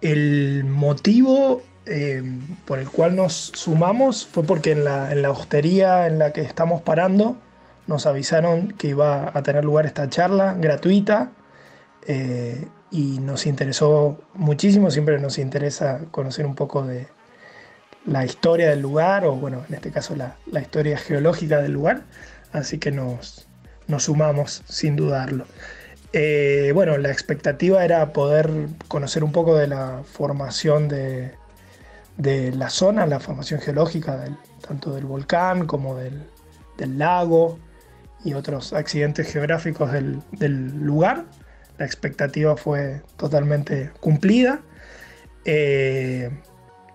[0.00, 2.22] el motivo eh,
[2.64, 6.40] por el cual nos sumamos fue porque en la, en la, hostería en la que
[6.40, 7.36] estamos parando
[7.86, 11.32] nos avisaron que iba a tener lugar esta charla gratuita
[12.06, 17.06] eh, y nos interesó muchísimo, siempre nos interesa conocer un poco de,
[18.06, 22.02] la historia del lugar, o bueno, en este caso la, la historia geológica del lugar,
[22.52, 23.46] así que nos,
[23.86, 25.46] nos sumamos sin dudarlo.
[26.12, 28.48] Eh, bueno, la expectativa era poder
[28.86, 31.32] conocer un poco de la formación de,
[32.16, 34.24] de la zona, la formación geológica,
[34.66, 36.22] tanto del volcán como del,
[36.78, 37.58] del, lago
[38.24, 41.24] y otros accidentes geográficos del, del, lugar.
[41.78, 44.60] La expectativa fue totalmente cumplida.
[45.44, 46.30] Eh,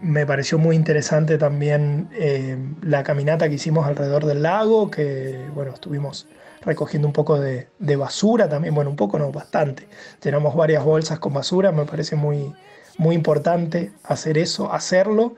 [0.02, 5.74] me pareció muy interesante también eh, la caminata que hicimos alrededor del lago, que bueno,
[5.74, 6.28] estuvimos
[6.62, 9.88] recogiendo un poco de, basura también, bueno, un poco no, bastante.
[10.20, 12.54] Tenemos varias bolsas con basura, me parece muy,
[12.98, 15.36] muy importante hacer eso, hacerlo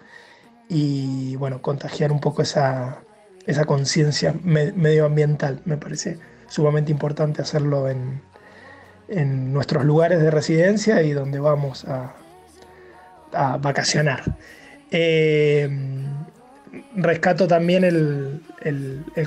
[0.69, 3.03] y bueno, contagiar un poco esa,
[3.45, 5.61] esa conciencia me, medioambiental.
[5.65, 8.21] Me parece sumamente importante hacerlo en,
[9.07, 12.13] en nuestros lugares de residencia y donde vamos a,
[13.31, 14.23] vacacionar.
[14.91, 15.69] Eh,
[16.95, 18.41] rescato también el,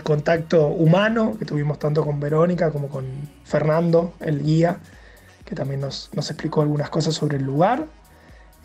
[0.02, 3.06] contacto humano que tuvimos tanto con Verónica como con
[3.44, 4.78] Fernando, el guía,
[5.44, 7.86] que también nos, explicó algunas cosas sobre el lugar.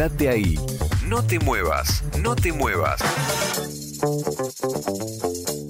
[0.00, 0.54] Quédate ahí.
[1.08, 3.02] No te muevas, no te muevas.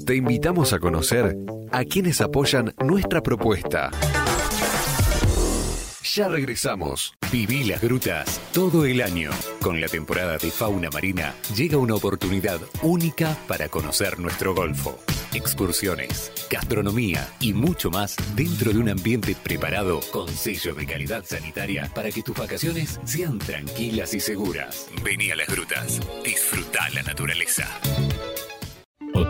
[0.07, 1.37] Te invitamos a conocer
[1.73, 3.91] a quienes apoyan nuestra propuesta.
[6.15, 7.13] Ya regresamos.
[7.33, 9.31] Viví las grutas todo el año.
[9.61, 14.97] Con la temporada de fauna marina llega una oportunidad única para conocer nuestro golfo.
[15.35, 16.31] Excursiones,
[16.71, 22.13] gastronomía y mucho más dentro de un ambiente preparado con sello de calidad sanitaria para
[22.13, 24.87] que tus vacaciones sean tranquilas y seguras.
[25.03, 25.99] Vení a las grutas.
[26.23, 27.67] Disfruta la naturaleza.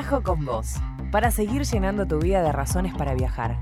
[0.09, 0.77] Con vos,
[1.11, 3.59] para seguir llenando tu vida de razones para viajar.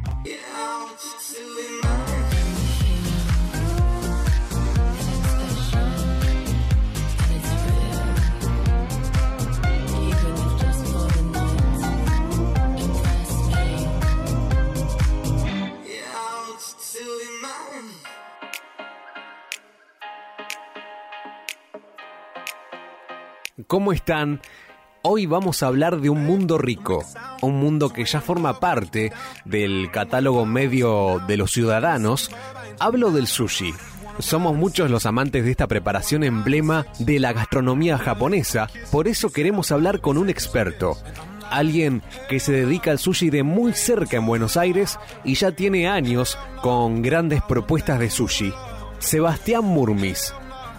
[23.66, 24.40] ¿Cómo están?
[25.07, 27.05] Hoy vamos a hablar de un mundo rico,
[27.42, 29.12] un mundo que ya forma parte
[29.44, 32.30] del catálogo medio de los ciudadanos.
[32.80, 33.74] Hablo del sushi.
[34.18, 39.72] Somos muchos los amantes de esta preparación emblema de la gastronomía japonesa, por eso queremos
[39.72, 40.96] hablar con un experto.
[41.50, 45.86] Alguien que se dedica al sushi de muy cerca en Buenos Aires y ya tiene
[45.86, 48.55] años con grandes propuestas de sushi.
[49.00, 50.32] Sebastián Murmis.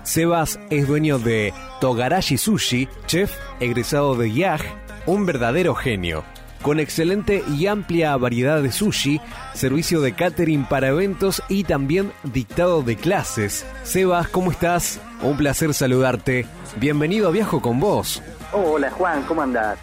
[0.06, 1.52] Sebas es dueño de
[1.82, 4.62] Togarashi Sushi, chef egresado de YAG,
[5.08, 6.24] un verdadero genio.
[6.62, 9.20] Con excelente y amplia variedad de sushi,
[9.56, 13.66] servicio de catering para eventos y también dictado de clases.
[13.84, 15.00] Sebas, ¿cómo estás?
[15.24, 16.46] Un placer saludarte.
[16.78, 18.22] Bienvenido a Viajo con vos.
[18.54, 19.80] Hola Juan, ¿cómo andás?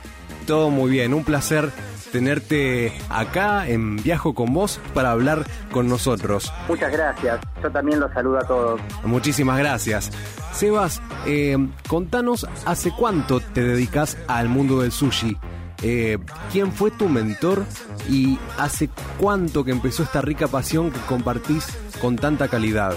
[0.47, 1.70] Todo muy bien, un placer
[2.13, 6.53] tenerte acá en Viajo con vos para hablar con nosotros.
[6.69, 7.41] Muchas gracias.
[7.63, 8.81] Yo también los saludo a todos.
[9.05, 10.13] Muchísimas gracias.
[10.53, 11.57] Sebas, eh,
[11.89, 15.37] contanos hace cuánto te dedicas al mundo del sushi.
[15.83, 16.19] Eh,
[16.53, 17.65] ¿Quién fue tu mentor
[18.09, 18.89] y hace
[19.19, 22.95] cuánto que empezó esta rica pasión que compartís con tanta calidad?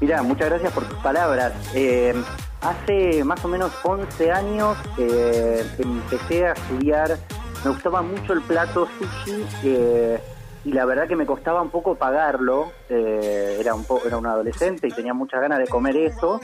[0.00, 1.52] Mirá, muchas gracias por tus palabras.
[1.74, 2.14] Eh,
[2.62, 7.18] hace más o menos 11 años eh, empecé a estudiar,
[7.64, 10.20] me gustaba mucho el plato sushi eh,
[10.64, 12.72] y la verdad que me costaba un poco pagarlo.
[12.88, 16.40] Eh, era, un era un adolescente y tenía muchas ganas de comer eso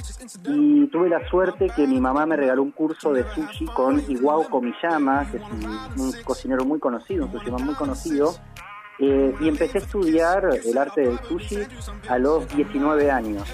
[0.46, 4.48] y tuve la suerte que mi mamá me regaló un curso de sushi con Iwao
[4.48, 8.34] Komiyama, que es un, un cocinero muy conocido, un sushi muy conocido.
[8.98, 11.58] Eh, y empecé a estudiar el arte del sushi
[12.08, 13.44] a los 19 años.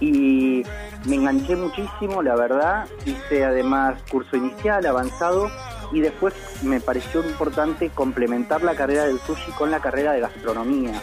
[0.00, 0.62] Y
[1.06, 2.86] me enganché muchísimo, la verdad.
[3.04, 5.50] Hice además curso inicial, avanzado,
[5.94, 11.00] y después me pareció importante complementar la carrera del sushi con la carrera de gastronomía.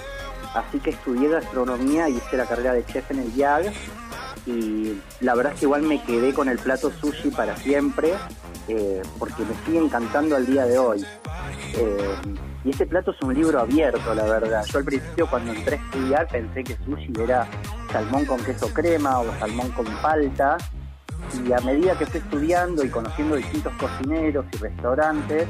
[0.53, 3.71] Así que estudié gastronomía y hice la carrera de chef en el IAG.
[4.45, 8.13] Y la verdad es que igual me quedé con el plato sushi para siempre,
[8.67, 11.05] eh, porque me sigue encantando al día de hoy.
[11.75, 12.15] Eh,
[12.65, 14.65] y este plato es un libro abierto, la verdad.
[14.65, 17.47] Yo al principio cuando entré a estudiar pensé que sushi era
[17.93, 20.57] salmón con queso crema o salmón con palta.
[21.45, 25.47] Y a medida que fui estudiando y conociendo distintos cocineros y restaurantes,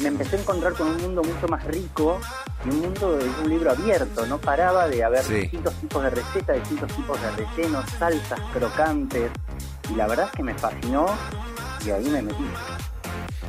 [0.00, 2.20] me empecé a encontrar con un mundo mucho más rico
[2.64, 4.26] y un mundo de un libro abierto.
[4.26, 5.34] No paraba de haber Sí.
[5.34, 9.30] distintos tipos de recetas, distintos tipos de rellenos, salsas crocantes.
[9.90, 11.06] Y la verdad es que me fascinó
[11.84, 12.44] y ahí me metí.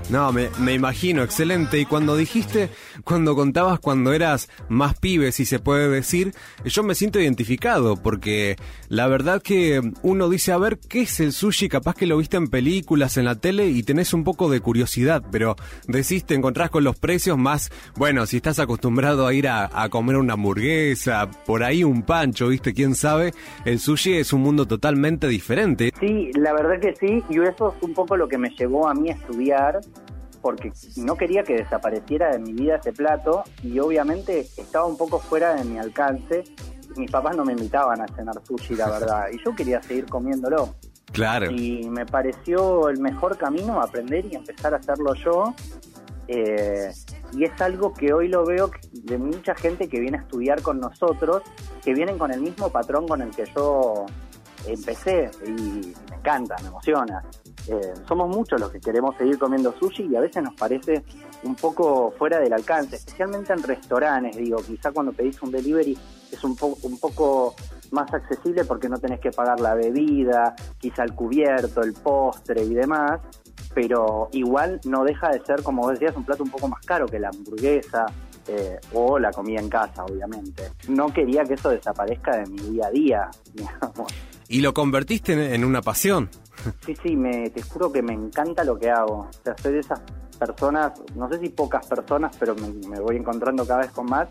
[0.10, 1.80] No, me, me imagino, excelente.
[1.80, 2.70] Y cuando dijiste,
[3.04, 6.34] cuando contabas cuando eras más pibe, si se puede decir,
[6.66, 8.58] yo me siento identificado, porque
[8.90, 11.70] la verdad que uno dice, a ver, ¿qué es el sushi?
[11.70, 15.24] Capaz que lo viste en películas, en la tele, y tenés un poco de curiosidad,
[15.32, 15.56] pero
[15.88, 19.90] decís, te encontrás con los precios más, bueno, si estás acostumbrado a ir a, a
[19.90, 23.34] comer una hamburguesa, por ahí un pancho, viste, quién sabe,
[23.66, 25.92] el sushi es un mundo totalmente diferente.
[26.00, 28.94] Sí, la verdad que sí, y eso es un poco lo que me llevó a
[28.94, 29.80] mí a estudiar,
[30.44, 35.18] porque no quería que desapareciera de mi vida ese plato, y obviamente estaba un poco
[35.18, 36.44] fuera de mi alcance.
[36.98, 40.76] Mis papás no me invitaban a cenar sushi, la verdad, y yo quería seguir comiéndolo.
[41.14, 41.50] Claro.
[41.50, 45.56] Y me pareció el mejor camino aprender y empezar a hacerlo yo.
[46.28, 46.92] Eh,
[47.34, 50.80] y es algo que hoy lo veo de mucha gente que viene a estudiar con
[50.80, 51.42] nosotros,
[51.84, 54.06] que vienen con el mismo patrón con el que yo
[54.68, 57.24] empecé y me encanta, me emociona.
[57.68, 61.04] Eh, somos muchos los que queremos seguir comiendo sushi y a veces nos parece
[61.44, 65.98] un poco fuera del alcance, especialmente en restaurantes, digo, quizá cuando pedís un delivery
[66.32, 67.56] es un, un poco
[67.92, 72.74] más accesible porque no tenés que pagar la bebida, quizá el cubierto, el postre y
[72.74, 73.22] demás,
[73.74, 77.20] pero igual no deja de ser, como decías, un plato un poco más caro que
[77.20, 78.06] la hamburguesa
[78.48, 80.72] eh, o la comida en casa, obviamente.
[80.90, 84.12] No quería que eso desaparezca de mi día a día, digamos.
[84.50, 86.30] Y lo convertiste en una pasión.
[86.86, 89.28] Sí, sí, me, te juro que me encanta lo que hago.
[89.30, 90.02] O sea, soy de esas
[90.40, 94.30] personas, no sé si pocas personas, pero me, voy encontrando cada vez con más.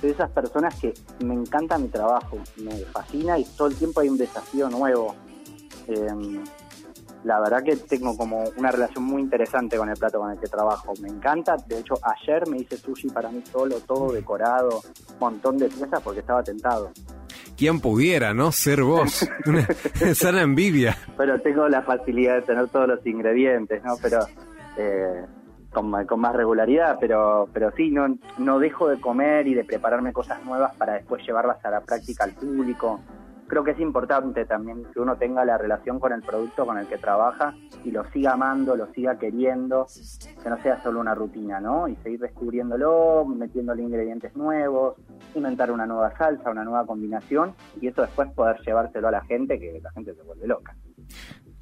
[0.00, 0.94] Soy de esas personas que
[1.24, 5.14] me encanta mi trabajo, me fascina y todo el tiempo hay un desafío nuevo.
[5.88, 6.42] Eh,
[7.26, 10.46] la verdad que tengo como una relación muy interesante con el plato con el que
[10.46, 10.92] trabajo.
[11.02, 11.56] Me encanta.
[11.66, 14.80] De hecho, ayer me hice sushi para mí solo, todo decorado,
[15.14, 16.92] un montón de piezas porque estaba tentado.
[17.56, 18.52] ¿Quién pudiera, no?
[18.52, 19.28] Ser vos.
[19.46, 19.66] Una
[20.14, 20.96] sana envidia.
[21.16, 23.94] pero tengo la facilidad de tener todos los ingredientes, ¿no?
[24.00, 24.20] Pero
[24.76, 25.24] eh,
[25.72, 28.06] con, con más regularidad, pero pero sí, no,
[28.38, 32.22] no dejo de comer y de prepararme cosas nuevas para después llevarlas a la práctica
[32.22, 33.00] al público.
[33.48, 36.86] Creo que es importante también que uno tenga la relación con el producto con el
[36.86, 37.54] que trabaja
[37.84, 39.86] y lo siga amando, lo siga queriendo,
[40.42, 41.86] que no sea solo una rutina, ¿no?
[41.86, 44.96] Y seguir descubriéndolo, metiéndole ingredientes nuevos,
[45.34, 49.58] inventar una nueva salsa, una nueva combinación y eso después poder llevárselo a la gente,
[49.58, 50.74] que la gente se vuelve loca.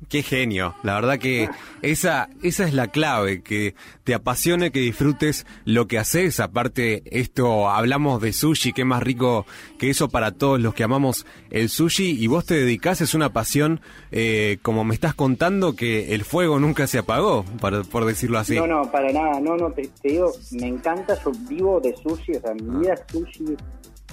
[0.08, 1.48] Qué genio, la verdad que
[1.82, 3.74] esa, esa es la clave, que
[4.04, 9.46] te apasione, que disfrutes lo que haces, aparte esto, hablamos de sushi, qué más rico
[9.78, 13.32] que eso para todos los que amamos el sushi y vos te dedicás, es una
[13.32, 13.80] pasión,
[14.12, 18.56] eh, como me estás contando, que el fuego nunca se apagó, por, por decirlo así.
[18.56, 22.32] No, no, para nada, no, no, te, te digo, me encanta, yo vivo de sushi,
[22.32, 23.56] o sea, mi vida es sushi.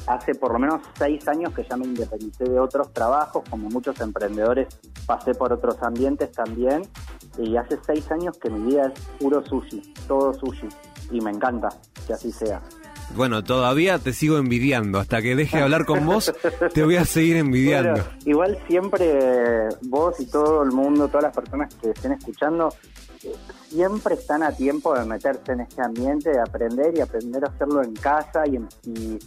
[0.07, 3.99] Hace por lo menos seis años que ya me independicé de otros trabajos, como muchos
[4.01, 4.67] emprendedores
[5.05, 6.83] pasé por otros ambientes también,
[7.37, 10.67] y hace seis años que mi vida es puro sushi, todo sushi,
[11.11, 11.69] y me encanta
[12.07, 12.61] que así sea.
[13.15, 16.33] Bueno, todavía te sigo envidiando, hasta que deje de hablar con vos,
[16.73, 17.91] te voy a seguir envidiando.
[18.01, 22.73] Bueno, igual siempre vos y todo el mundo, todas las personas que estén escuchando,
[23.69, 27.83] siempre están a tiempo de meterse en este ambiente, de aprender y aprender a hacerlo
[27.83, 29.19] en casa y, en- y,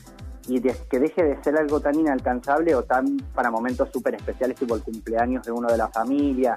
[0.49, 4.75] y que deje de ser algo tan inalcanzable o tan para momentos súper especiales tipo
[4.75, 6.55] el cumpleaños de uno de la familia,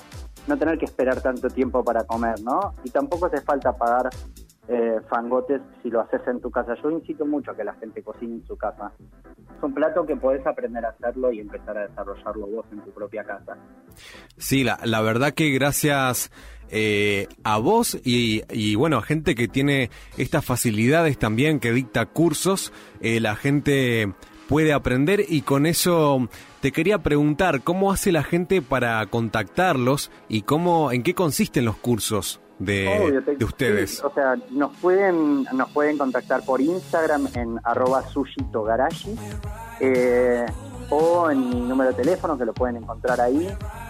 [0.47, 2.73] no tener que esperar tanto tiempo para comer, ¿no?
[2.83, 4.09] Y tampoco hace falta pagar
[4.69, 6.75] eh, fangotes si lo haces en tu casa.
[6.83, 8.91] Yo incito mucho a que la gente cocine en su casa.
[8.99, 12.91] Es un plato que podés aprender a hacerlo y empezar a desarrollarlo vos en tu
[12.91, 13.57] propia casa.
[14.37, 16.31] Sí, la, la verdad que gracias
[16.71, 22.05] eh, a vos y, y, bueno, a gente que tiene estas facilidades también, que dicta
[22.05, 22.71] cursos,
[23.01, 24.13] eh, la gente
[24.47, 26.29] puede aprender y con eso
[26.61, 31.75] te quería preguntar cómo hace la gente para contactarlos y cómo, en qué consisten los
[31.77, 33.91] cursos de, Obvio, te- de ustedes.
[33.97, 39.15] sí, o sea, nos pueden, nos pueden contactar por Instagram en arroba sushitogarashi
[39.79, 40.45] eh,
[40.89, 43.47] o en mi número de teléfono que lo pueden encontrar ahí,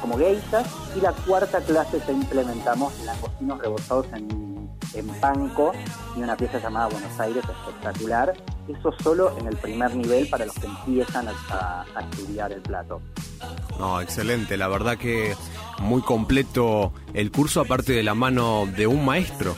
[0.00, 0.66] como geishas.
[0.96, 5.72] Y la cuarta clase ya implementamos langostinos rebozados en, en panko
[6.16, 8.32] y una pieza llamada Buenos Aires espectacular.
[8.66, 13.02] Eso solo en el primer nivel para los que empiezan a- a estudiar el plato.
[13.78, 15.34] No, excelente, la verdad que
[15.80, 19.54] muy completo el curso, aparte de la mano de un maestro.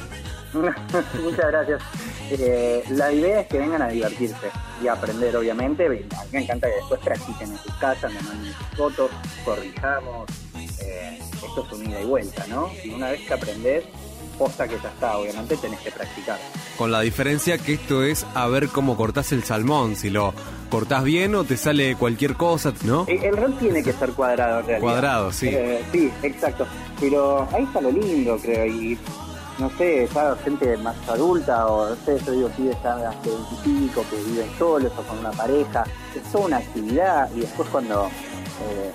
[1.22, 1.82] Muchas gracias.
[2.30, 4.50] Eh, la idea es que vengan a divertirse
[4.82, 5.86] y a aprender, obviamente.
[5.86, 6.00] A mí
[6.32, 9.10] me encanta que después practiquen en sus casas, me manden sus fotos,
[9.44, 10.28] corrijamos.
[10.80, 12.70] Eh, esto es un ida y vuelta, ¿no?
[12.84, 13.84] Y una vez que aprendés,
[14.38, 16.38] posta que ya está, obviamente tenés que practicar.
[16.76, 20.34] Con la diferencia que esto es a ver cómo cortás el salmón, si lo
[20.70, 23.04] cortás bien o te sale cualquier cosa, ¿no?
[23.08, 24.80] El, el rol tiene que ser cuadrado, en realidad.
[24.80, 25.48] Cuadrado, sí.
[25.48, 26.66] Eh, sí, exacto.
[27.00, 28.66] Pero ahí está lo lindo, creo.
[28.66, 28.98] Y
[29.62, 33.30] no sé, ya gente más adulta, o no sé, yo digo pibes ya de 20
[33.30, 35.84] y pico que viven solos o con una pareja.
[36.14, 37.30] Es toda una actividad.
[37.34, 38.92] Y después, cuando eh,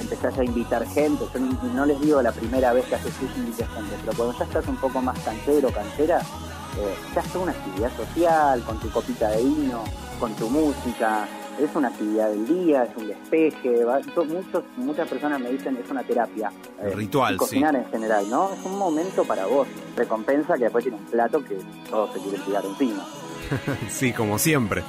[0.00, 1.40] empezás a invitar gente, yo
[1.74, 4.68] no les digo la primera vez que haces sushi invites gente, pero cuando ya estás
[4.68, 9.42] un poco más canchero, canchera, eh, ya es una actividad social, con tu copita de
[9.42, 9.82] vino,
[10.20, 11.26] con tu música,
[11.58, 15.90] es una actividad del día, es un despeje, va- muchos, muchas personas me dicen es
[15.90, 16.50] una terapia.
[16.82, 18.52] eh, Ritual, cocinar en general, ¿no?
[18.52, 19.66] Es un momento para vos,
[19.96, 21.56] recompensa que después tiene un plato que
[21.90, 23.04] todos se quieren tirar encima.
[23.90, 24.82] sí, como siempre.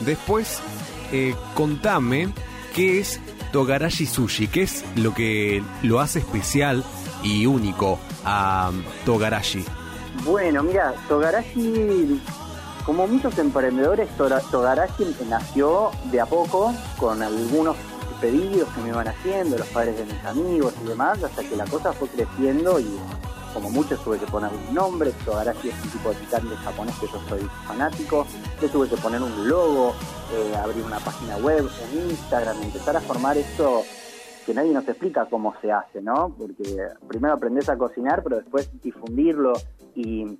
[0.00, 0.60] Después,
[1.12, 2.28] eh, contame
[2.74, 3.20] qué es
[3.52, 6.84] Togarashi Sushi, qué es lo que lo hace especial
[7.22, 8.70] y único a
[9.06, 9.64] Togarashi.
[10.24, 12.20] Bueno, mira, Togarashi,
[12.84, 17.76] como muchos emprendedores, Togarashi nació de a poco con algunos
[18.20, 21.64] pedidos que me iban haciendo, los padres de mis amigos y demás, hasta que la
[21.64, 22.98] cosa fue creciendo y
[23.52, 27.06] como muchos tuve que poner un nombre, Togarashi es un tipo de picante japonés que
[27.06, 28.26] yo soy fanático,
[28.60, 29.94] le tuve que poner un logo,
[30.32, 33.84] eh, abrir una página web, un Instagram, empezar a formar esto
[34.44, 36.34] que nadie nos explica cómo se hace, ¿no?
[36.36, 39.52] Porque primero aprendes a cocinar, pero después difundirlo
[39.94, 40.38] y,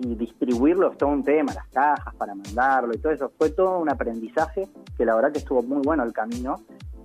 [0.00, 3.32] y distribuirlo es todo un tema, las cajas para mandarlo y todo eso.
[3.36, 6.56] Fue todo un aprendizaje que la verdad que estuvo muy bueno el camino.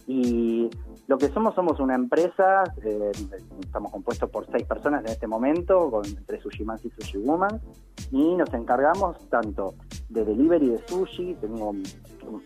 [0.07, 0.69] Y
[1.07, 3.11] lo que somos, somos una empresa, eh,
[3.59, 7.59] estamos compuestos por seis personas en este momento, con, entre Sushiman y Sushi Woman,
[8.11, 9.73] y nos encargamos tanto
[10.09, 11.73] de delivery de sushi, tengo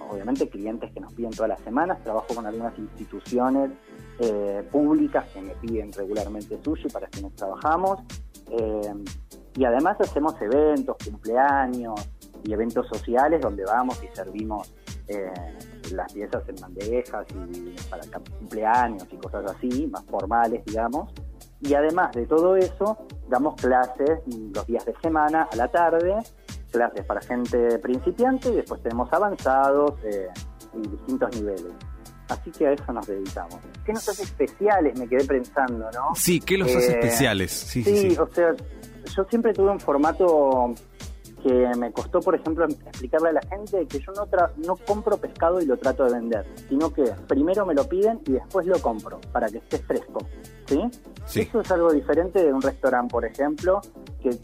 [0.09, 3.71] obviamente clientes que nos piden todas las semanas, trabajo con algunas instituciones
[4.19, 7.99] eh, públicas que me piden regularmente sushi para quienes trabajamos,
[8.51, 8.93] eh,
[9.55, 12.09] y además hacemos eventos, cumpleaños
[12.43, 14.73] y eventos sociales donde vamos y servimos
[15.07, 15.31] eh,
[15.91, 18.03] las piezas en bandejas y para
[18.39, 21.11] cumpleaños y cosas así, más formales, digamos.
[21.61, 22.97] Y además de todo eso,
[23.27, 24.19] damos clases
[24.53, 26.15] los días de semana a la tarde,
[26.71, 30.27] clases para gente principiante y después tenemos avanzados eh,
[30.75, 31.73] y distintos niveles.
[32.29, 33.55] Así que a eso nos dedicamos.
[33.83, 34.97] ¿Qué nos hace especiales?
[34.99, 36.13] Me quedé pensando, ¿no?
[36.13, 37.51] Sí, ¿qué los hace Eh, especiales?
[37.51, 38.17] Sí, sí, sí, sí.
[38.19, 38.53] o sea,
[39.15, 40.73] yo siempre tuve un formato
[41.43, 45.15] que me costó, por ejemplo, explicarle a la gente que yo no, tra- no compro
[45.17, 48.77] pescado y lo trato de vender, sino que primero me lo piden y después lo
[48.81, 50.19] compro para que esté fresco.
[50.65, 50.81] ¿sí?
[51.25, 51.41] Sí.
[51.41, 53.79] Eso es algo diferente de un restaurante, por ejemplo,
[54.21, 54.37] que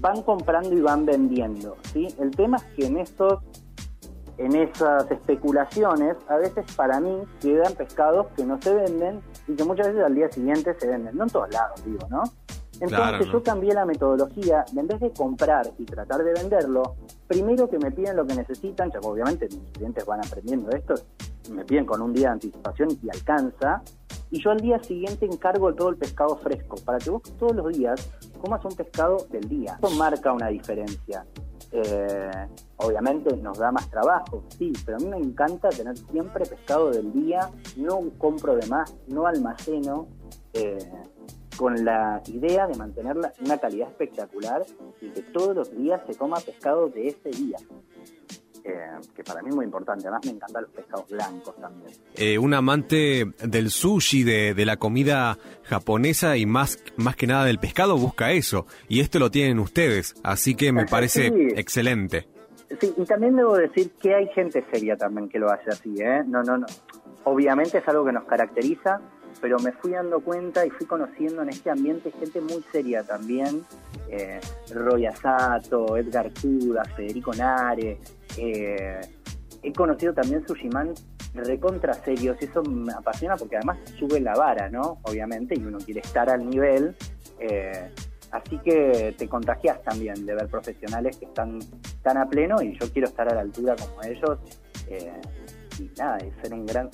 [0.00, 1.76] van comprando y van vendiendo.
[1.92, 2.08] ¿sí?
[2.18, 3.38] El tema es que en esos
[4.36, 9.64] en esas especulaciones, a veces para mí quedan pescados que no se venden y que
[9.64, 11.16] muchas veces al día siguiente se venden.
[11.16, 12.22] No en todos lados, digo, ¿no?
[12.80, 13.32] Entonces Claro, ¿no?
[13.32, 16.94] yo cambié la metodología, de en vez de comprar y tratar de venderlo,
[17.26, 20.94] primero que me piden lo que necesitan, ya obviamente mis clientes van aprendiendo esto,
[21.52, 23.82] me piden con un día de anticipación y alcanza,
[24.30, 27.76] y yo al día siguiente encargo todo el pescado fresco, para que vos todos los
[27.76, 28.10] días
[28.40, 29.78] comas un pescado del día.
[29.82, 31.24] Eso marca una diferencia.
[31.70, 36.90] Eh, obviamente nos da más trabajo, sí, pero a mí me encanta tener siempre pescado
[36.90, 40.06] del día, no compro de más, no almaceno,
[40.54, 40.78] eh,
[41.58, 44.64] con la idea de mantener una calidad espectacular
[45.00, 47.58] y que todos los días se coma pescado de ese día.
[48.64, 48.74] Eh,
[49.16, 51.90] que para mí es muy importante, además me encantan los pescados blancos también.
[52.14, 57.44] Eh, un amante del sushi, de, de la comida japonesa y más, más que nada
[57.44, 58.66] del pescado busca eso.
[58.86, 61.48] Y esto lo tienen ustedes, así que me parece sí.
[61.56, 62.28] excelente.
[62.80, 66.22] Sí, y también debo decir que hay gente seria también que lo hace así, ¿eh?
[66.26, 66.66] No, no, no.
[67.24, 69.00] Obviamente es algo que nos caracteriza,
[69.40, 73.64] pero me fui dando cuenta y fui conociendo en este ambiente gente muy seria también.
[74.08, 74.40] Eh,
[74.72, 77.98] Roy Asato, Edgar Cuda, Federico Nare.
[78.36, 79.00] eh,
[79.62, 80.94] he conocido también Sushiman
[81.34, 84.98] recontra serios y eso me apasiona porque además sube la vara, ¿no?
[85.02, 86.94] Obviamente, y uno quiere estar al nivel.
[87.40, 87.90] eh,
[88.30, 91.60] así que te contagias también de ver profesionales que están
[92.02, 94.38] tan a pleno y yo quiero estar a la altura como ellos.
[94.88, 95.12] eh,
[95.78, 96.88] y nada, y ser un gran.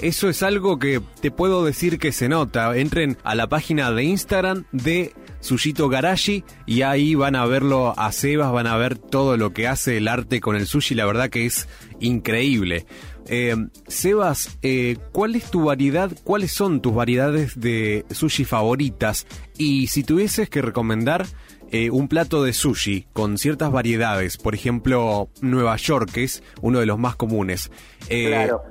[0.00, 2.76] Eso es algo que te puedo decir que se nota.
[2.76, 8.12] Entren a la página de Instagram de Sushito Garashi y ahí van a verlo a
[8.12, 10.94] Sebas, van a ver todo lo que hace el arte con el sushi.
[10.94, 11.68] La verdad que es
[12.00, 12.86] increíble.
[13.26, 13.56] Eh,
[13.86, 16.10] Sebas, eh, ¿cuál es tu variedad?
[16.24, 19.26] ¿Cuáles son tus variedades de sushi favoritas?
[19.56, 21.26] Y si tuvieses que recomendar
[21.70, 26.80] eh, un plato de sushi con ciertas variedades, por ejemplo, Nueva York, que es uno
[26.80, 27.70] de los más comunes.
[28.08, 28.62] eh, Claro.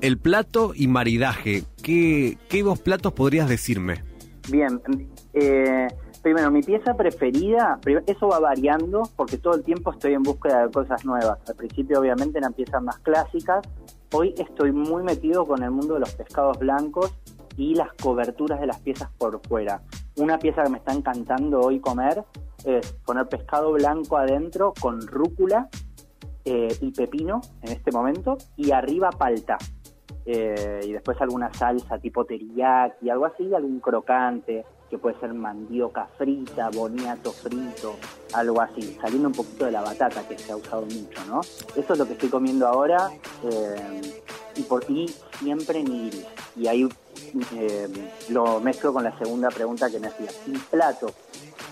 [0.00, 4.02] El plato y maridaje, ¿qué, qué dos platos podrías decirme?
[4.48, 4.80] Bien,
[5.34, 5.86] eh,
[6.22, 10.72] primero, mi pieza preferida, eso va variando porque todo el tiempo estoy en búsqueda de
[10.72, 11.38] cosas nuevas.
[11.46, 13.60] Al principio, obviamente, eran piezas más clásicas.
[14.12, 17.12] Hoy estoy muy metido con el mundo de los pescados blancos
[17.60, 19.82] y las coberturas de las piezas por fuera.
[20.16, 22.24] Una pieza que me está encantando hoy comer
[22.64, 25.68] es poner pescado blanco adentro con rúcula
[26.46, 29.58] eh, y pepino en este momento y arriba palta.
[30.24, 36.08] Eh, y después alguna salsa tipo teriyaki, algo así, algún crocante, que puede ser mandioca
[36.18, 37.94] frita, boniato frito,
[38.32, 41.40] algo así, saliendo un poquito de la batata que se ha usado mucho, ¿no?
[41.40, 43.10] Eso es lo que estoy comiendo ahora
[43.44, 44.20] eh,
[44.56, 45.08] y por y
[45.38, 46.24] siempre nigiri.
[46.56, 46.88] Y ahí
[47.54, 47.88] eh,
[48.30, 50.40] lo mezclo con la segunda pregunta que me hacías.
[50.46, 51.12] Un plato.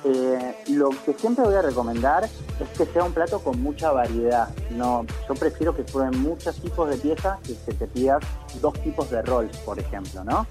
[0.05, 4.49] Eh, lo que siempre voy a recomendar es que sea un plato con mucha variedad.
[4.70, 8.23] No, yo prefiero que prueben muchos tipos de piezas que, que te pidas
[8.61, 10.47] dos tipos de rolls, por ejemplo, ¿no?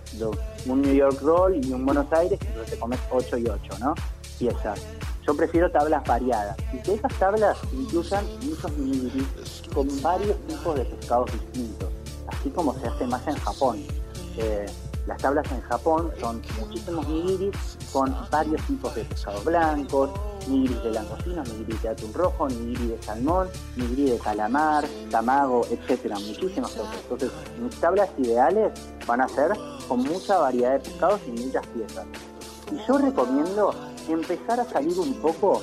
[0.65, 3.95] Un New York roll y un Buenos Aires, entonces te comes 8 y 8, ¿no?
[4.37, 4.81] Piezas.
[5.25, 10.85] Yo prefiero tablas variadas y que esas tablas incluyan muchos nigiris con varios tipos de
[10.85, 11.89] pescados distintos,
[12.27, 13.83] así como se hace más en Japón.
[14.37, 14.65] Eh,
[15.07, 17.55] las tablas en Japón son muchísimos nigiris
[17.93, 20.09] con varios tipos de pescados blancos,
[20.49, 23.47] nigiris de langostino, nigiris de atún rojo, nigiri de salmón,
[23.77, 26.95] nigiri de calamar, tamago, etcétera, muchísimas cosas.
[27.03, 28.73] Entonces, mis tablas ideales
[29.07, 29.53] van a ser
[29.87, 32.05] con mucha variedad de pescados y muchas piezas.
[32.71, 33.73] Y yo recomiendo
[34.09, 35.61] empezar a salir un poco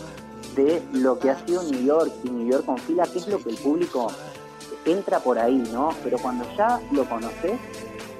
[0.56, 3.38] de lo que ha sido New York y New York con fila, que es lo
[3.38, 4.08] que el público
[4.86, 5.90] entra por ahí, ¿no?
[6.02, 7.58] Pero cuando ya lo conoces,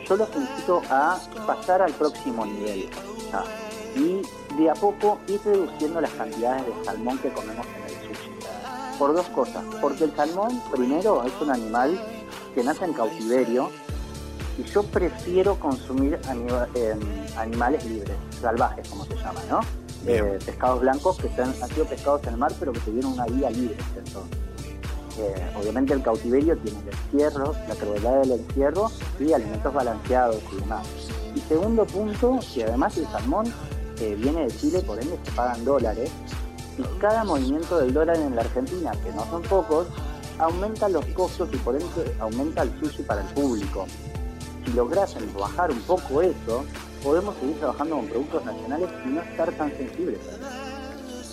[0.08, 2.88] yo los invito a pasar al próximo nivel.
[3.30, 3.44] ¿tá?
[3.96, 4.22] Y
[4.56, 8.30] de a poco ir reduciendo las cantidades de salmón que comemos en el sushi.
[8.98, 9.62] Por dos cosas.
[9.80, 12.00] Porque el salmón, primero, es un animal
[12.54, 13.70] que nace en cautiverio
[14.58, 16.18] y yo prefiero consumir
[16.74, 16.94] eh,
[17.36, 19.60] animales libres, salvajes como se llama, ¿no?
[20.06, 23.24] Eh, pescados blancos que están- han sido pescados en el mar pero que tuvieron una
[23.26, 23.76] vida libre.
[23.96, 24.38] Entonces,
[25.58, 30.86] obviamente el cautiverio tiene el encierro, la crueldad del encierro y alimentos balanceados y demás.
[31.34, 33.52] Y segundo punto, que además el salmón
[33.98, 36.10] viene de Chile, por ende se pagan dólares,
[36.76, 39.86] y cada movimiento del dólar en la Argentina, que no son pocos,
[40.38, 43.86] aumenta los costos y por ende aumenta el sushi para el público.
[44.64, 46.64] Si lograsen bajar un poco eso,
[47.02, 50.18] podemos seguir trabajando con productos nacionales y no estar tan sensibles.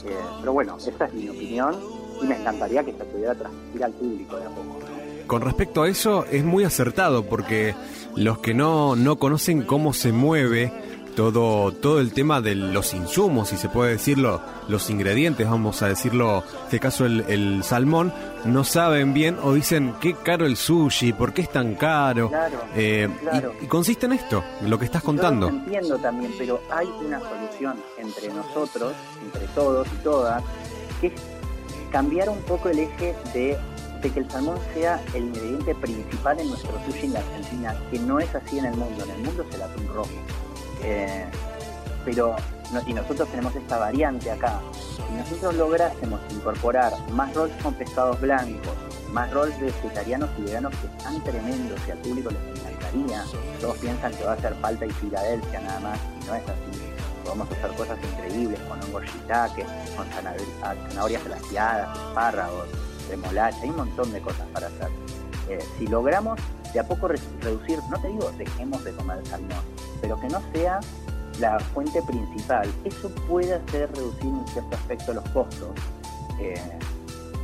[0.06, 3.91] Eh, pero bueno, esa es mi opinión y me encantaría que se pudiera transmitir al
[3.93, 4.80] público de a poco.
[5.27, 7.73] Con respecto a eso, es muy acertado porque
[8.15, 10.72] los que no, no conocen cómo se mueve
[11.15, 15.88] todo, todo el tema de los insumos, si se puede decirlo, los ingredientes, vamos a
[15.89, 18.14] decirlo, en este caso el, el salmón,
[18.45, 22.30] no saben bien o dicen qué caro el sushi, por qué es tan caro.
[22.30, 23.53] Claro, Eh, y- claro.
[23.61, 25.48] y, consiste en esto, lo que estás Yo contando.
[25.48, 28.93] los entiendo también, pero hay una solución entre nosotros,
[29.23, 30.41] entre todos y todas,
[31.02, 31.14] que es
[31.91, 33.57] cambiar un poco el eje de,
[34.01, 38.19] que el salmón sea el ingrediente principal en nuestro sushi en la Argentina, que no
[38.19, 39.03] es así en el mundo.
[39.03, 40.09] En el mundo es el atún rojo.
[40.84, 41.26] Eh,
[42.03, 42.35] pero
[42.88, 44.59] y nosotros tenemos esta variante acá.
[44.95, 48.73] Si nosotros lográsemos incorporar más rolls con pescados blancos,
[49.11, 53.23] más rolls vegetarianos y veganos que están tremendos y al público les encantaría,
[53.59, 56.90] todos piensan que va a hacer falta y Filadelfia nada más, y no es así.
[57.23, 59.65] Podemos hacer cosas increíbles con hongos shiitake,
[59.95, 62.68] con zanahor- zanahorias glaciadas, espárragos,
[63.10, 64.89] remolacha, hay un montón de cosas para hacer.
[65.49, 66.39] Eh, si logramos
[66.73, 69.60] de a poco re- reducir, no te digo dejemos de comer salmón,
[70.02, 70.80] pero que no sea
[71.39, 75.69] la fuente principal, eso puede hacer reducir en cierto aspecto los costos
[76.39, 76.56] eh,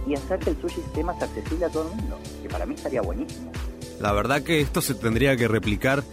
[0.05, 2.75] y hacer que el sushi esté más accesible a todo el mundo, que para mí
[2.75, 3.51] estaría buenísimo.
[3.99, 6.03] La verdad que esto se tendría que replicar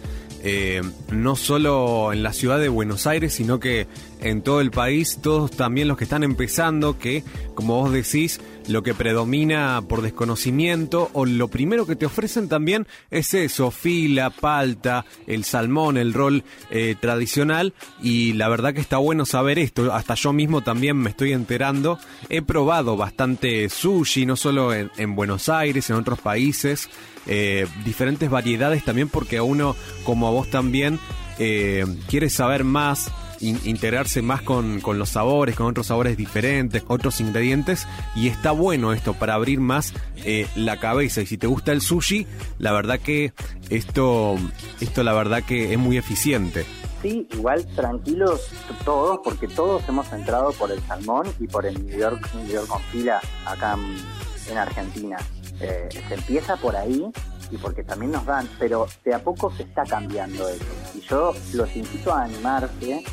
[0.47, 3.87] eh, no solo en la ciudad de Buenos Aires, sino que
[4.21, 7.23] en todo el país, todos también los que están empezando, que
[7.55, 12.85] como vos decís, lo que predomina por desconocimiento o lo primero que te ofrecen también
[13.09, 17.73] es eso, fila, palta, el salmón, el rol eh, tradicional.
[17.99, 21.97] Y la verdad que está bueno saber esto, hasta yo mismo también me estoy enterando,
[22.29, 26.87] he probado bastante sushi, no solo en, en Buenos Aires, en otros países,
[27.27, 30.99] eh, diferentes variedades también porque a uno como a vos también
[31.39, 33.11] eh, quiere saber más
[33.41, 38.51] in- integrarse más con, con los sabores, con otros sabores diferentes, otros ingredientes y está
[38.51, 42.25] bueno esto para abrir más eh, la cabeza y si te gusta el sushi,
[42.59, 43.33] la verdad que
[43.69, 44.35] esto,
[44.79, 46.65] esto la verdad que es muy eficiente.
[47.01, 48.47] Sí, igual tranquilos
[48.83, 52.17] todos, porque todos hemos entrado por el salmón y por el New
[52.67, 53.77] con fila acá
[54.49, 55.17] en Argentina.
[55.59, 57.11] Eh, se empieza por ahí
[57.51, 60.65] y porque también nos dan, pero de a poco se está cambiando eso.
[60.93, 63.03] Y yo los invito a animarse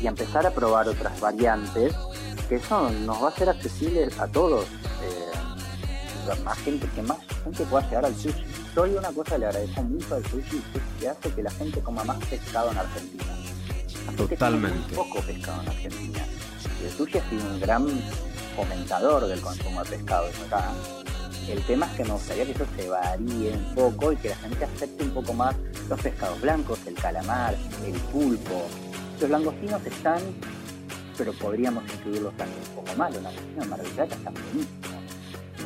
[0.00, 1.94] y a empezar a probar otras variantes,
[2.48, 4.64] que eso nos va a ser accesible a todos.
[4.64, 8.44] Eh, más gente, que más gente pueda llegar al sushi.
[8.74, 11.80] Yo una cosa le agradezco mucho al sushi, que es que hace que la gente
[11.80, 13.24] coma más pescado en Argentina.
[14.16, 14.78] Totalmente.
[14.78, 16.24] muy poco pescado en Argentina.
[16.80, 17.86] Y el sushi ha sido un gran
[18.56, 20.72] fomentador del consumo de pescado acá.
[21.48, 24.36] El tema es que me gustaría que eso se varíe un poco y que la
[24.36, 25.54] gente acepte un poco más
[25.88, 27.54] los pescados blancos, el calamar,
[27.84, 28.66] el pulpo.
[29.20, 30.20] Los langostinos están,
[31.18, 33.12] pero podríamos incluirlos también un poco más.
[33.14, 35.02] Los langostinos de Mar del Plata están buenísimos.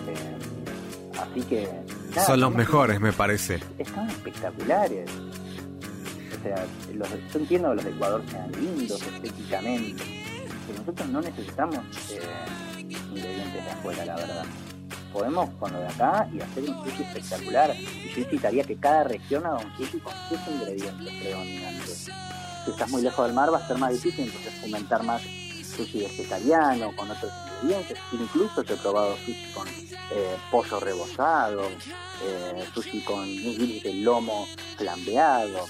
[0.08, 1.68] Eh, así que...
[2.10, 3.60] nada, Son los mejores me parece.
[3.78, 5.10] están espectaculares.
[5.10, 10.02] O sea, los, yo entiendo que los de Ecuador sean lindos estéticamente,
[10.66, 11.78] pero nosotros no necesitamos
[12.10, 12.20] eh,
[13.12, 14.44] ingredientes de afuera, la verdad.
[15.16, 17.74] Podemos con lo de acá y hacer un sushi espectacular.
[17.74, 22.10] Y yo incitaría que cada región haga un sushi con sus ingredientes predominantes.
[22.62, 25.22] Si estás muy lejos del mar va a ser más difícil, entonces fomentar más
[25.74, 27.32] sushi vegetariano, con otros
[27.62, 27.98] ingredientes.
[28.12, 35.64] Incluso yo he probado sushi con eh, pollo rebozado, eh, sushi con de lomo flambeado,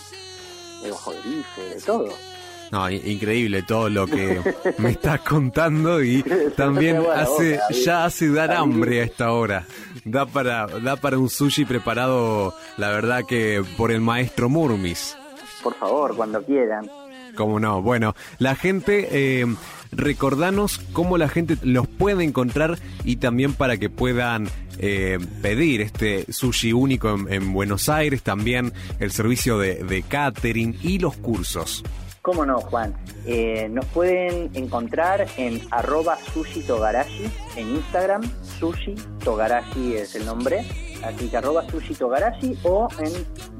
[0.82, 2.35] de ojo de bife, de todo.
[2.72, 4.40] No, increíble todo lo que
[4.78, 6.24] me estás contando y
[6.56, 9.64] también hace ya hace dar hambre a esta hora.
[10.04, 15.16] Da para da para un sushi preparado, la verdad que por el maestro Murmis.
[15.62, 16.88] Por favor, cuando quieran.
[17.36, 17.82] Cómo no.
[17.82, 19.46] Bueno, la gente, eh,
[19.92, 24.48] recordanos cómo la gente los puede encontrar y también para que puedan
[24.78, 30.76] eh, pedir este sushi único en, en Buenos Aires, también el servicio de, de catering
[30.82, 31.84] y los cursos.
[32.26, 32.92] ¿Cómo no, Juan?
[33.24, 38.28] Eh, nos pueden encontrar en arroba sushi togarashi en Instagram.
[38.58, 40.66] Sushi togarashi es el nombre.
[41.04, 43.12] Así que arroba sushi togarashi o en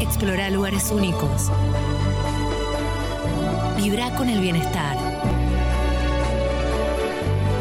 [0.00, 1.50] Explora lugares únicos.
[3.76, 4.96] Vibra con el bienestar.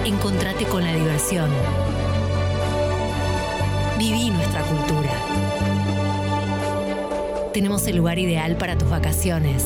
[0.05, 1.49] Encontrate con la diversión.
[3.97, 5.11] Viví nuestra cultura.
[7.51, 9.65] Tenemos el lugar ideal para tus vacaciones.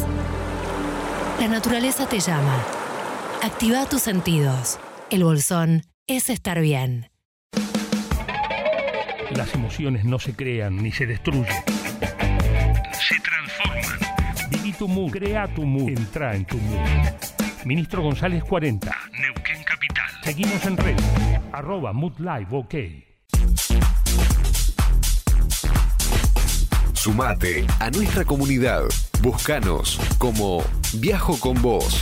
[1.40, 2.58] La naturaleza te llama.
[3.44, 4.80] Activa tus sentidos.
[5.14, 7.12] El bolsón es estar bien.
[9.36, 11.46] Las emociones no se crean ni se destruyen.
[13.00, 14.50] Se transforman.
[14.50, 16.80] Viví tu mood, crea tu mood, entra en tu mood.
[17.64, 18.92] Ministro González 40,
[19.22, 20.10] Neuquén Capital.
[20.24, 21.00] Seguimos en red.
[21.52, 22.74] Arroba Mood Live OK.
[26.96, 28.86] Sumate a nuestra comunidad.
[29.22, 30.64] Búscanos como
[30.94, 32.02] Viajo con Vos.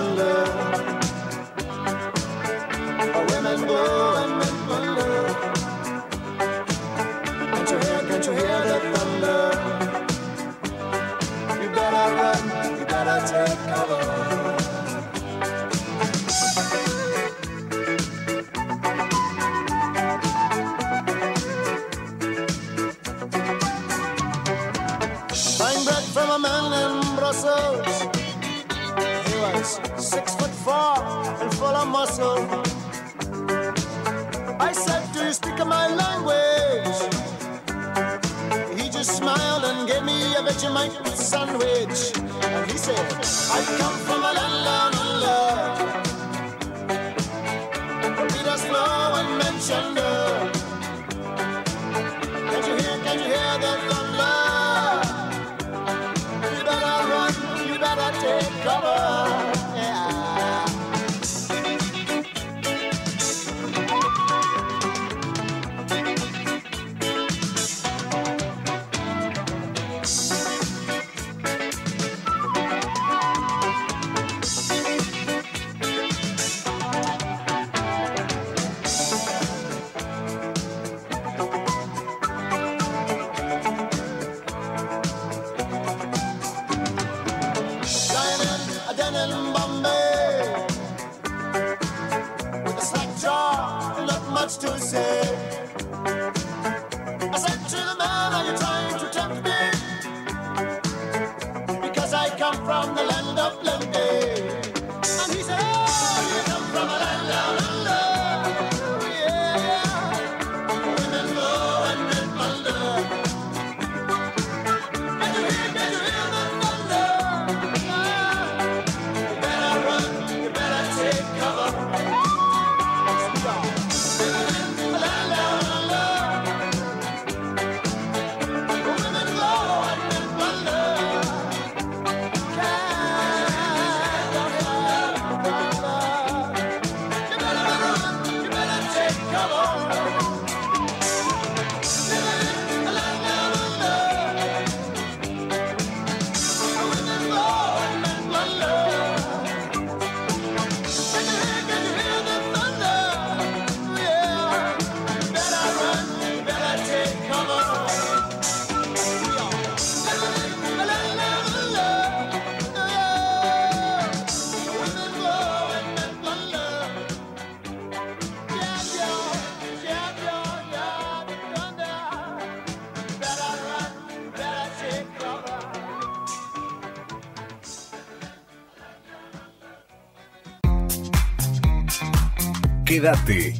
[183.01, 183.59] Quédate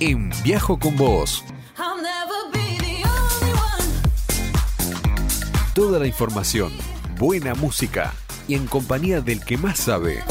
[0.00, 1.44] en Viajo con vos.
[5.74, 6.72] Toda la información,
[7.18, 8.14] buena música
[8.48, 10.24] y en compañía del que más sabe.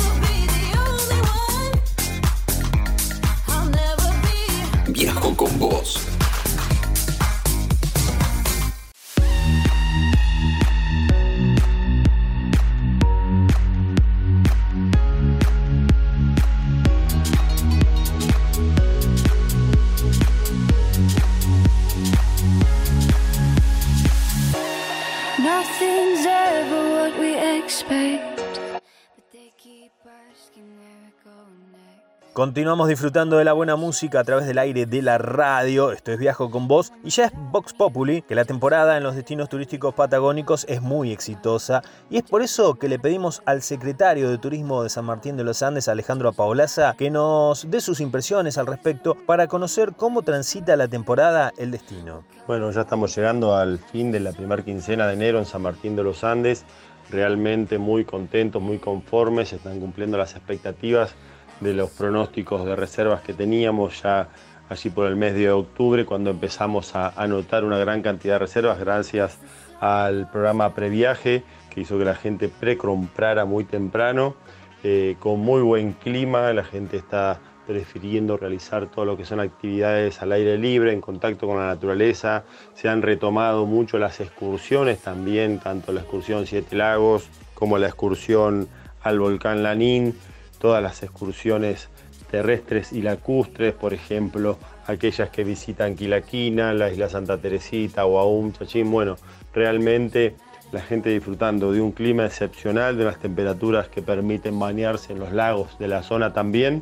[32.43, 35.93] Continuamos disfrutando de la buena música a través del aire de la radio.
[35.93, 36.91] Esto es Viajo con vos.
[37.01, 41.13] Y ya es Vox Populi, que la temporada en los destinos turísticos patagónicos es muy
[41.13, 41.81] exitosa.
[42.09, 45.45] Y es por eso que le pedimos al secretario de Turismo de San Martín de
[45.45, 50.75] los Andes, Alejandro Apaolaza, que nos dé sus impresiones al respecto para conocer cómo transita
[50.75, 52.25] la temporada el destino.
[52.45, 55.95] Bueno, ya estamos llegando al fin de la primera quincena de enero en San Martín
[55.95, 56.65] de los Andes.
[57.09, 61.15] Realmente muy contentos, muy conformes, están cumpliendo las expectativas
[61.59, 64.29] de los pronósticos de reservas que teníamos ya
[64.69, 68.79] allí por el mes de octubre, cuando empezamos a anotar una gran cantidad de reservas
[68.79, 69.37] gracias
[69.79, 74.35] al programa Previaje, que hizo que la gente precomprara muy temprano,
[74.83, 80.21] eh, con muy buen clima, la gente está prefiriendo realizar todo lo que son actividades
[80.21, 82.43] al aire libre, en contacto con la naturaleza.
[82.73, 88.67] Se han retomado mucho las excursiones también, tanto la excursión Siete Lagos como la excursión
[89.01, 90.15] al volcán Lanín,
[90.63, 91.89] todas las excursiones
[92.31, 94.57] terrestres y lacustres, por ejemplo,
[94.87, 99.17] aquellas que visitan Quilaquina, la isla Santa Teresita, Oaum, Chachín, bueno,
[99.53, 100.37] realmente
[100.71, 105.33] la gente disfrutando de un clima excepcional, de unas temperaturas que permiten bañarse en los
[105.33, 106.81] lagos de la zona también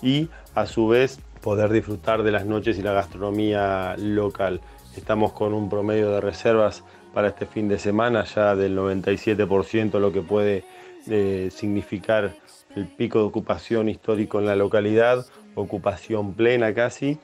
[0.00, 4.62] y a su vez poder disfrutar de las noches y la gastronomía local.
[4.96, 6.82] Estamos con un promedio de reservas
[7.12, 10.64] para este fin de semana ya del 97%, lo que puede
[11.10, 12.32] eh, significar
[12.76, 17.18] el pico de ocupación histórico en la localidad, ocupación plena casi,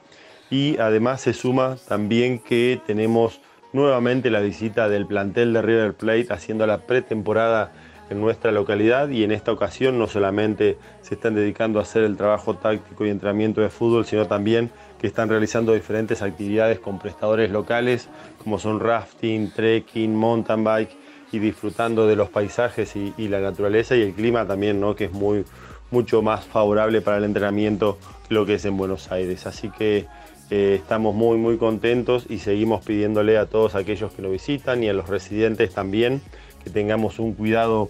[0.50, 3.40] y además se suma también que tenemos
[3.72, 7.72] nuevamente la visita del plantel de River Plate haciendo la pretemporada
[8.10, 12.16] en nuestra localidad y en esta ocasión no solamente se están dedicando a hacer el
[12.16, 17.50] trabajo táctico y entrenamiento de fútbol, sino también que están realizando diferentes actividades con prestadores
[17.50, 18.08] locales
[18.42, 21.03] como son rafting, trekking, mountain bike
[21.34, 24.94] y disfrutando de los paisajes y, la naturaleza y el clima también, ¿no?
[24.94, 25.44] que es muy,
[25.90, 27.98] mucho más favorable para el entrenamiento
[28.28, 29.46] lo que es en Buenos Aires.
[29.46, 30.06] Así que
[30.50, 34.88] eh, estamos muy muy contentos y seguimos pidiéndole a todos aquellos que nos visitan y
[34.88, 36.20] a los residentes también
[36.62, 37.88] que tengamos un cuidado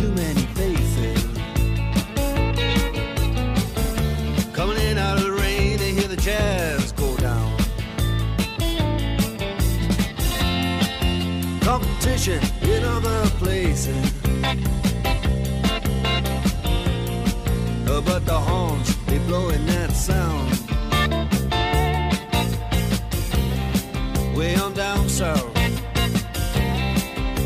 [0.00, 1.22] too many faces.
[4.54, 7.54] Coming in out of the rain, they hear the jazz go down.
[11.60, 14.06] Competition in other places.
[17.86, 20.48] Uh, But the horns, they blowing that sound.
[24.34, 25.54] Way on down south.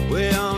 [0.08, 0.53] Way on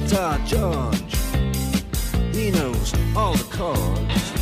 [0.00, 1.16] Guitar George.
[2.30, 4.32] He knows all the chords.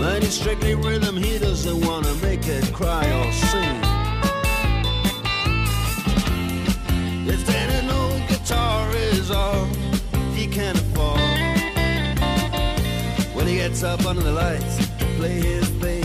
[0.00, 3.80] But it's strictly rhythm, he doesn't wanna make it cry or sing.
[7.28, 9.66] If any old guitar is all
[10.34, 11.20] he can afford,
[13.34, 15.99] when he gets up under the lights to play his thing.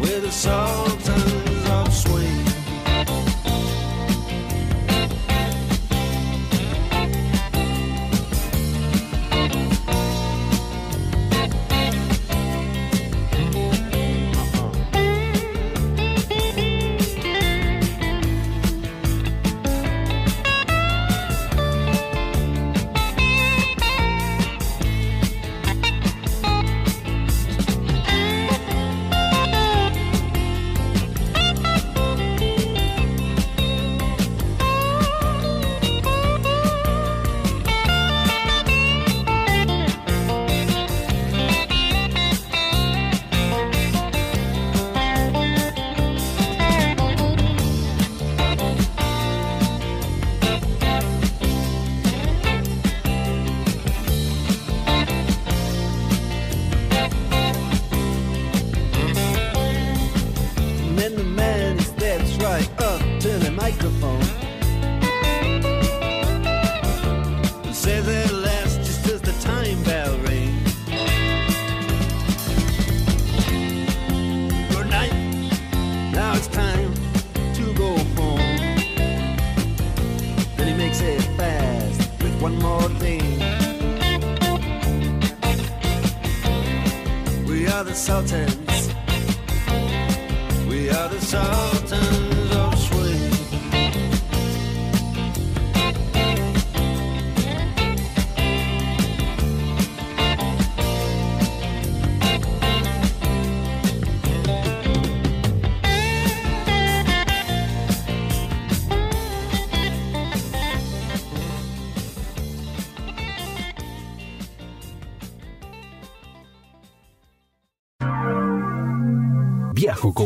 [0.00, 1.47] with the Sultans.
[88.08, 88.67] consultant.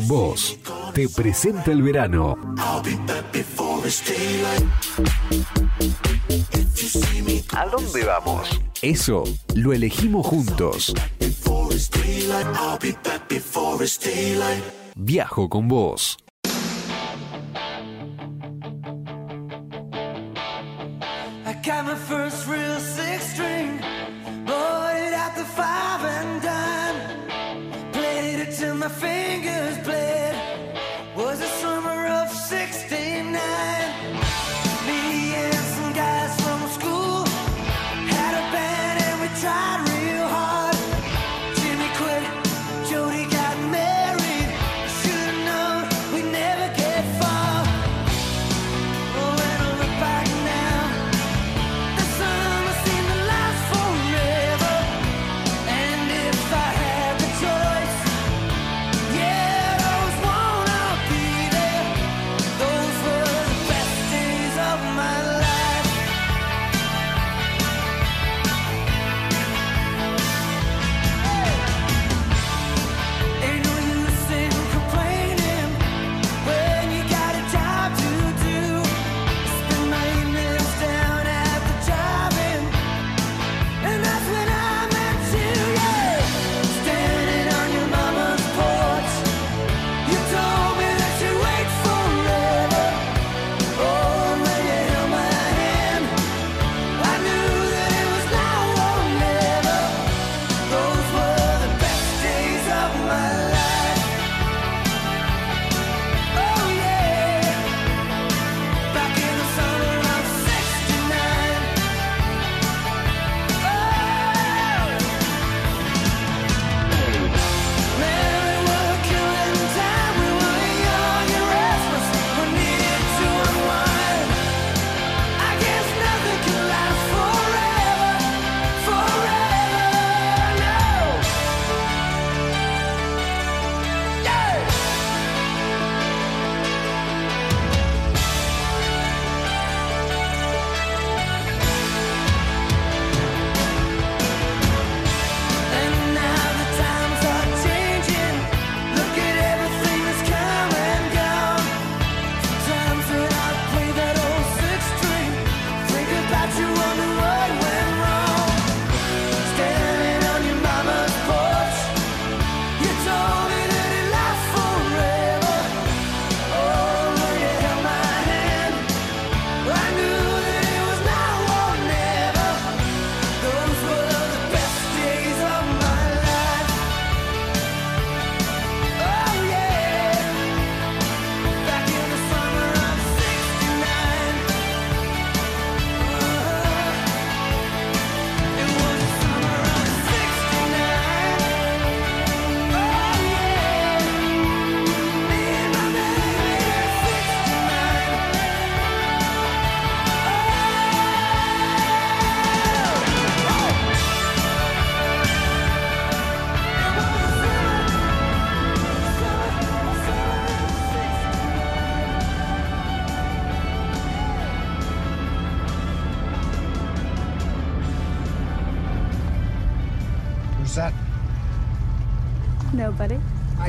[0.06, 0.58] vos.
[0.94, 2.36] Te presenta el verano.
[7.54, 8.60] ¿A dónde vamos?
[8.80, 9.24] Eso
[9.54, 10.94] lo elegimos juntos.
[14.94, 16.18] Viajo con vos.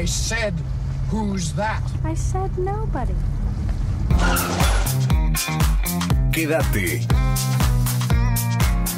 [0.03, 0.53] I said,
[1.09, 1.81] who's that?
[2.03, 3.13] I said nobody.
[6.33, 7.07] Quédate.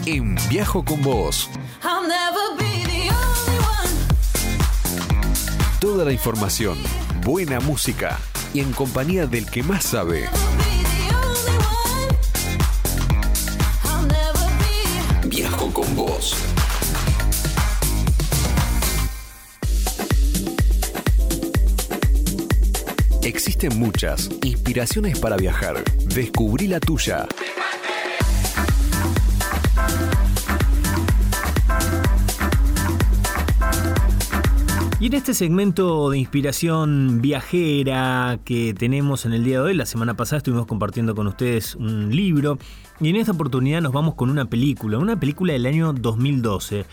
[0.08, 1.48] En Viajo con Vos.
[1.84, 3.94] I'll never be the only one.
[5.80, 6.76] Toda la información,
[7.24, 8.18] buena música
[8.52, 10.28] y en compañía del que más sabe.
[23.70, 25.84] Muchas inspiraciones para viajar.
[26.14, 27.28] Descubrí la tuya.
[35.00, 39.86] Y en este segmento de inspiración viajera que tenemos en el día de hoy, la
[39.86, 42.60] semana pasada estuvimos compartiendo con ustedes un libro
[43.00, 46.86] y en esta oportunidad nos vamos con una película, una película del año 2012.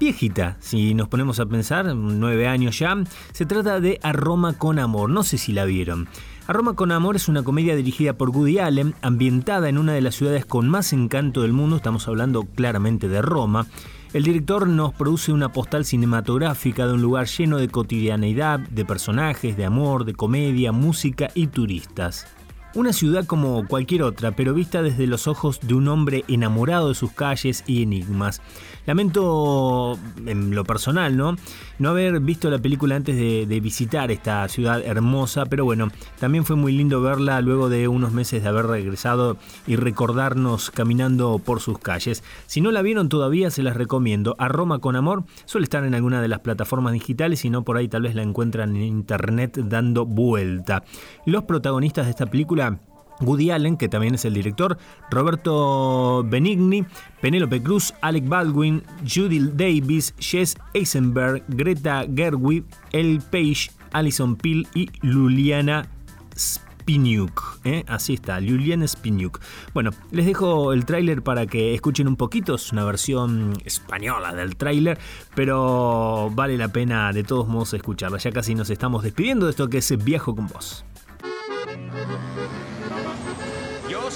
[0.00, 2.96] Viejita, si nos ponemos a pensar, nueve años ya,
[3.32, 6.08] se trata de A Roma con Amor, no sé si la vieron.
[6.46, 10.00] A Roma con Amor es una comedia dirigida por Woody Allen, ambientada en una de
[10.00, 13.66] las ciudades con más encanto del mundo, estamos hablando claramente de Roma.
[14.12, 19.56] El director nos produce una postal cinematográfica de un lugar lleno de cotidianeidad, de personajes,
[19.56, 22.28] de amor, de comedia, música y turistas.
[22.74, 26.94] Una ciudad como cualquier otra, pero vista desde los ojos de un hombre enamorado de
[26.94, 28.40] sus calles y enigmas.
[28.88, 31.36] Lamento, en lo personal, ¿no?
[31.78, 35.88] No haber visto la película antes de, visitar esta ciudad hermosa, pero bueno,
[36.18, 39.36] también fue muy lindo verla luego de unos meses de haber regresado
[39.66, 42.24] y recordarnos caminando por sus calles.
[42.46, 44.34] Si no la vieron todavía, se las recomiendo.
[44.38, 47.76] A Roma con Amor suele estar en alguna de las plataformas digitales, si no por
[47.76, 50.82] ahí tal vez la encuentran en internet dando vuelta.
[51.26, 52.78] Los protagonistas de esta película
[53.20, 54.78] Woody Allen, que también es el director,
[55.10, 56.84] Roberto Benigni,
[57.20, 64.88] Penélope Cruz, Alec Baldwin, Judy Davis, Jess Eisenberg, Greta Gerwig, El Page, Alison Peel y
[65.02, 65.88] Luliana
[66.36, 67.60] Spiniuk.
[67.64, 67.84] ¿eh?
[67.86, 69.40] Así está, Luliana Spiniuk.
[69.74, 72.54] Bueno, les dejo el tráiler para que escuchen un poquito.
[72.54, 74.98] Es una versión española del tráiler,
[75.34, 78.18] pero vale la pena de todos modos escucharla.
[78.18, 80.84] Ya casi nos estamos despidiendo de esto que es Viajo con vos.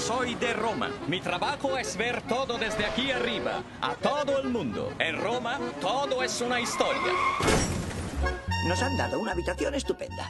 [0.05, 0.91] Soy de Roma.
[1.07, 4.91] Mi trabajo es ver todo desde aquí arriba, a todo el mundo.
[4.99, 7.13] En Roma, todo es una historia.
[8.67, 10.27] Nos han dado una habitación estupenda.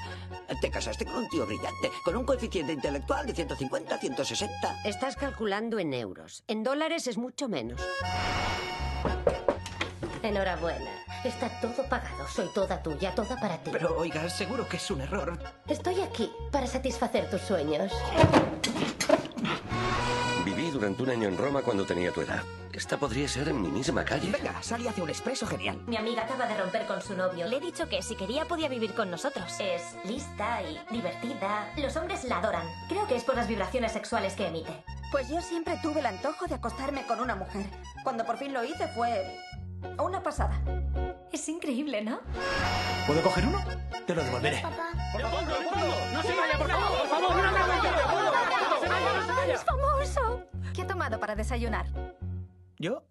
[0.62, 4.54] Te casaste con un tío brillante, con un coeficiente intelectual de 150, 160.
[4.86, 6.44] Estás calculando en euros.
[6.48, 7.82] En dólares es mucho menos.
[10.22, 10.92] Enhorabuena.
[11.24, 12.28] Está todo pagado.
[12.28, 13.72] Soy toda tuya, toda para ti.
[13.74, 15.40] Pero oiga, seguro que es un error.
[15.68, 17.92] Estoy aquí para satisfacer tus sueños.
[20.46, 22.44] Viví durante un año en Roma cuando tenía tu edad.
[22.74, 24.32] Esta podría ser en mi misma calle.
[24.32, 25.80] Venga, sal y hace un expreso genial.
[25.88, 27.48] Mi amiga acaba de romper con su novio.
[27.48, 29.54] Le he dicho que si quería podía vivir con nosotros.
[29.60, 31.72] Es lista y divertida.
[31.78, 32.68] Los hombres la adoran.
[32.90, 34.84] Creo que es por las vibraciones sexuales que emite.
[35.12, 37.66] Pues yo siempre tuve el antojo de acostarme con una mujer.
[38.04, 39.40] Cuando por fin lo hice fue
[40.00, 40.60] una pasada.
[41.32, 42.22] Es increíble, ¿no?
[43.06, 43.60] ¿Puedo coger uno?
[44.08, 44.62] Te lo devolveré.
[44.62, 46.93] ¡No se vaya, por favor!
[50.04, 50.74] ¡Por favor, no ¡Es famoso!
[50.74, 51.86] ¿Qué ha tomado para desayunar?
[52.78, 53.04] ¿Yo?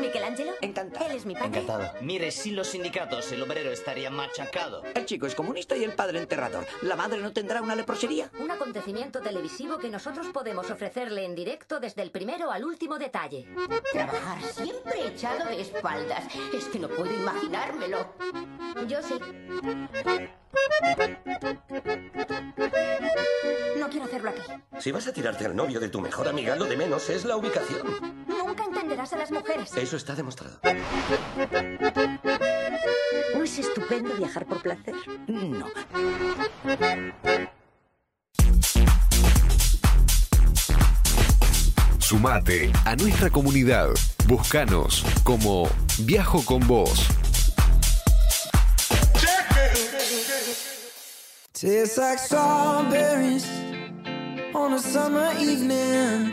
[0.00, 0.52] ¿Michelangelo?
[0.60, 1.06] Encantado.
[1.06, 1.46] Él es mi padre.
[1.60, 1.92] Encantado.
[2.00, 4.82] Mire, sin los sindicatos, el obrero estaría machacado.
[4.94, 6.66] El chico es comunista y el padre enterrador.
[6.82, 8.30] ¿La madre no tendrá una leprosería?
[8.38, 13.46] Un acontecimiento televisivo que nosotros podemos ofrecerle en directo desde el primero al último detalle.
[13.92, 16.24] Trabajar siempre echado de espaldas.
[16.52, 18.14] Es que no puedo imaginármelo.
[18.86, 19.14] Yo sí.
[23.78, 24.40] No quiero hacerlo aquí.
[24.78, 27.36] Si vas a tirarte al novio de tu mejor amiga, lo de menos es la
[27.36, 27.86] ubicación.
[28.26, 29.76] Nunca entenderás a las mujeres.
[29.76, 30.58] Eso está demostrado.
[33.34, 34.94] ¿No es estupendo viajar por placer?
[35.26, 35.66] No.
[41.98, 43.88] Sumate a nuestra comunidad.
[44.26, 45.68] Búscanos como
[46.00, 47.08] Viajo con Vos.
[51.52, 53.46] Tastes like strawberries
[54.54, 56.32] on a summer evening,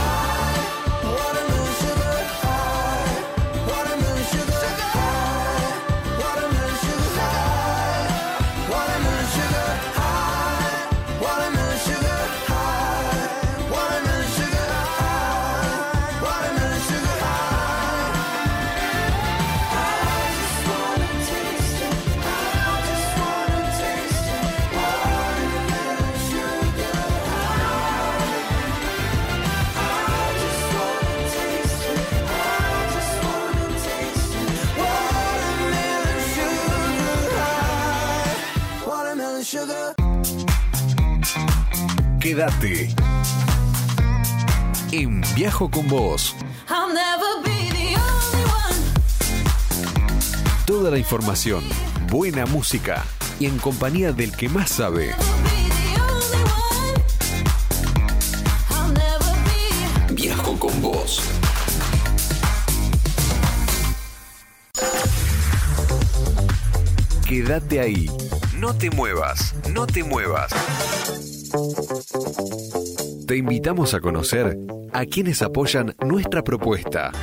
[42.31, 42.87] Quédate
[44.93, 46.33] en Viajo con vos.
[50.65, 51.61] Toda la información,
[52.09, 53.03] buena música
[53.37, 55.13] y en compañía del que más sabe.
[60.13, 61.21] Viajo con vos.
[67.27, 68.09] Quédate ahí.
[68.55, 70.53] No te muevas, no te muevas.
[73.31, 74.57] Te invitamos a conocer
[74.91, 77.13] a quienes apoyan nuestra propuesta.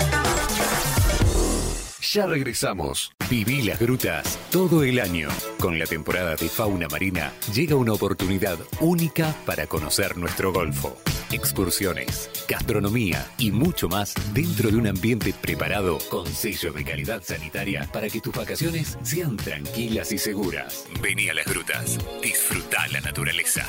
[2.01, 3.13] Ya regresamos.
[3.29, 5.29] Viví las grutas todo el año.
[5.61, 10.97] Con la temporada de fauna marina llega una oportunidad única para conocer nuestro golfo.
[11.31, 17.87] Excursiones, gastronomía y mucho más dentro de un ambiente preparado con sello de calidad sanitaria
[17.93, 20.87] para que tus vacaciones sean tranquilas y seguras.
[21.03, 21.99] Vení a las grutas.
[22.23, 23.67] Disfruta la naturaleza.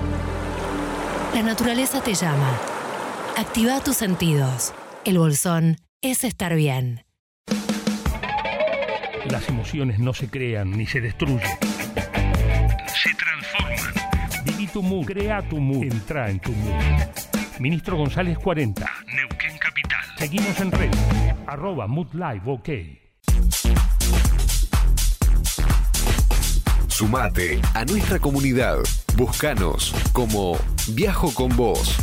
[1.33, 2.57] La naturaleza te llama.
[3.35, 4.71] Activa tus sentidos.
[5.05, 7.05] El bolsón es estar bien.
[9.29, 11.39] Las emociones no se crean ni se destruyen.
[12.87, 13.93] Se transforman.
[14.43, 16.83] Viví tu mood, crea tu mood, entra en tu mood.
[17.59, 20.05] Ministro González 40, Neuquén Capital.
[20.17, 20.91] Seguimos en red.
[21.47, 22.69] Arroba Mood Live OK.
[26.89, 28.79] Sumate a nuestra comunidad.
[29.15, 30.57] Búscanos como
[30.89, 31.97] Viajo con vos.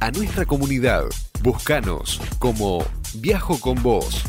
[0.00, 1.04] A nuestra comunidad.
[1.42, 2.84] Búscanos como
[3.14, 4.22] Viajo con Vos.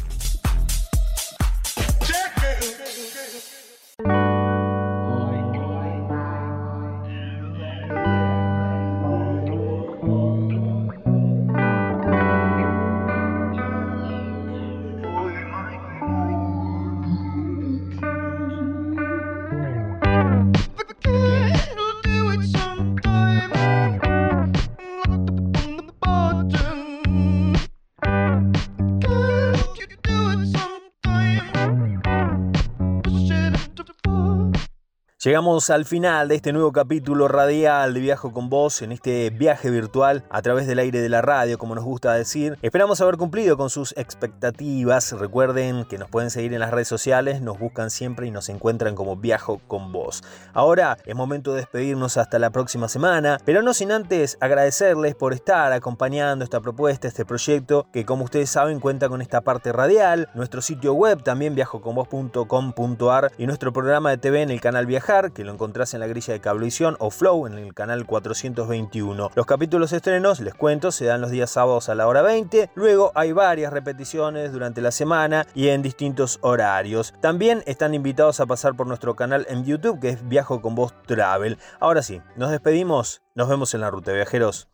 [35.25, 39.71] Llegamos al final de este nuevo capítulo radial de Viajo con Vos en este viaje
[39.71, 42.59] virtual a través del aire de la radio, como nos gusta decir.
[42.61, 45.13] Esperamos haber cumplido con sus expectativas.
[45.13, 48.93] Recuerden que nos pueden seguir en las redes sociales, nos buscan siempre y nos encuentran
[48.93, 50.23] como Viajo con Vos.
[50.53, 55.33] Ahora es momento de despedirnos hasta la próxima semana, pero no sin antes agradecerles por
[55.33, 60.29] estar acompañando esta propuesta, este proyecto que como ustedes saben cuenta con esta parte radial,
[60.35, 65.45] nuestro sitio web también viajoconvos.com.ar y nuestro programa de TV en el canal Viajar que
[65.45, 69.31] lo encontrás en la grilla de Cablevisión o Flow en el canal 421.
[69.33, 72.71] Los capítulos estrenos, les cuento, se dan los días sábados a la hora 20.
[72.75, 77.13] Luego hay varias repeticiones durante la semana y en distintos horarios.
[77.21, 80.93] También están invitados a pasar por nuestro canal en YouTube que es Viajo con Voz
[81.05, 81.57] Travel.
[81.79, 83.21] Ahora sí, nos despedimos.
[83.35, 84.67] Nos vemos en la ruta, viajeros.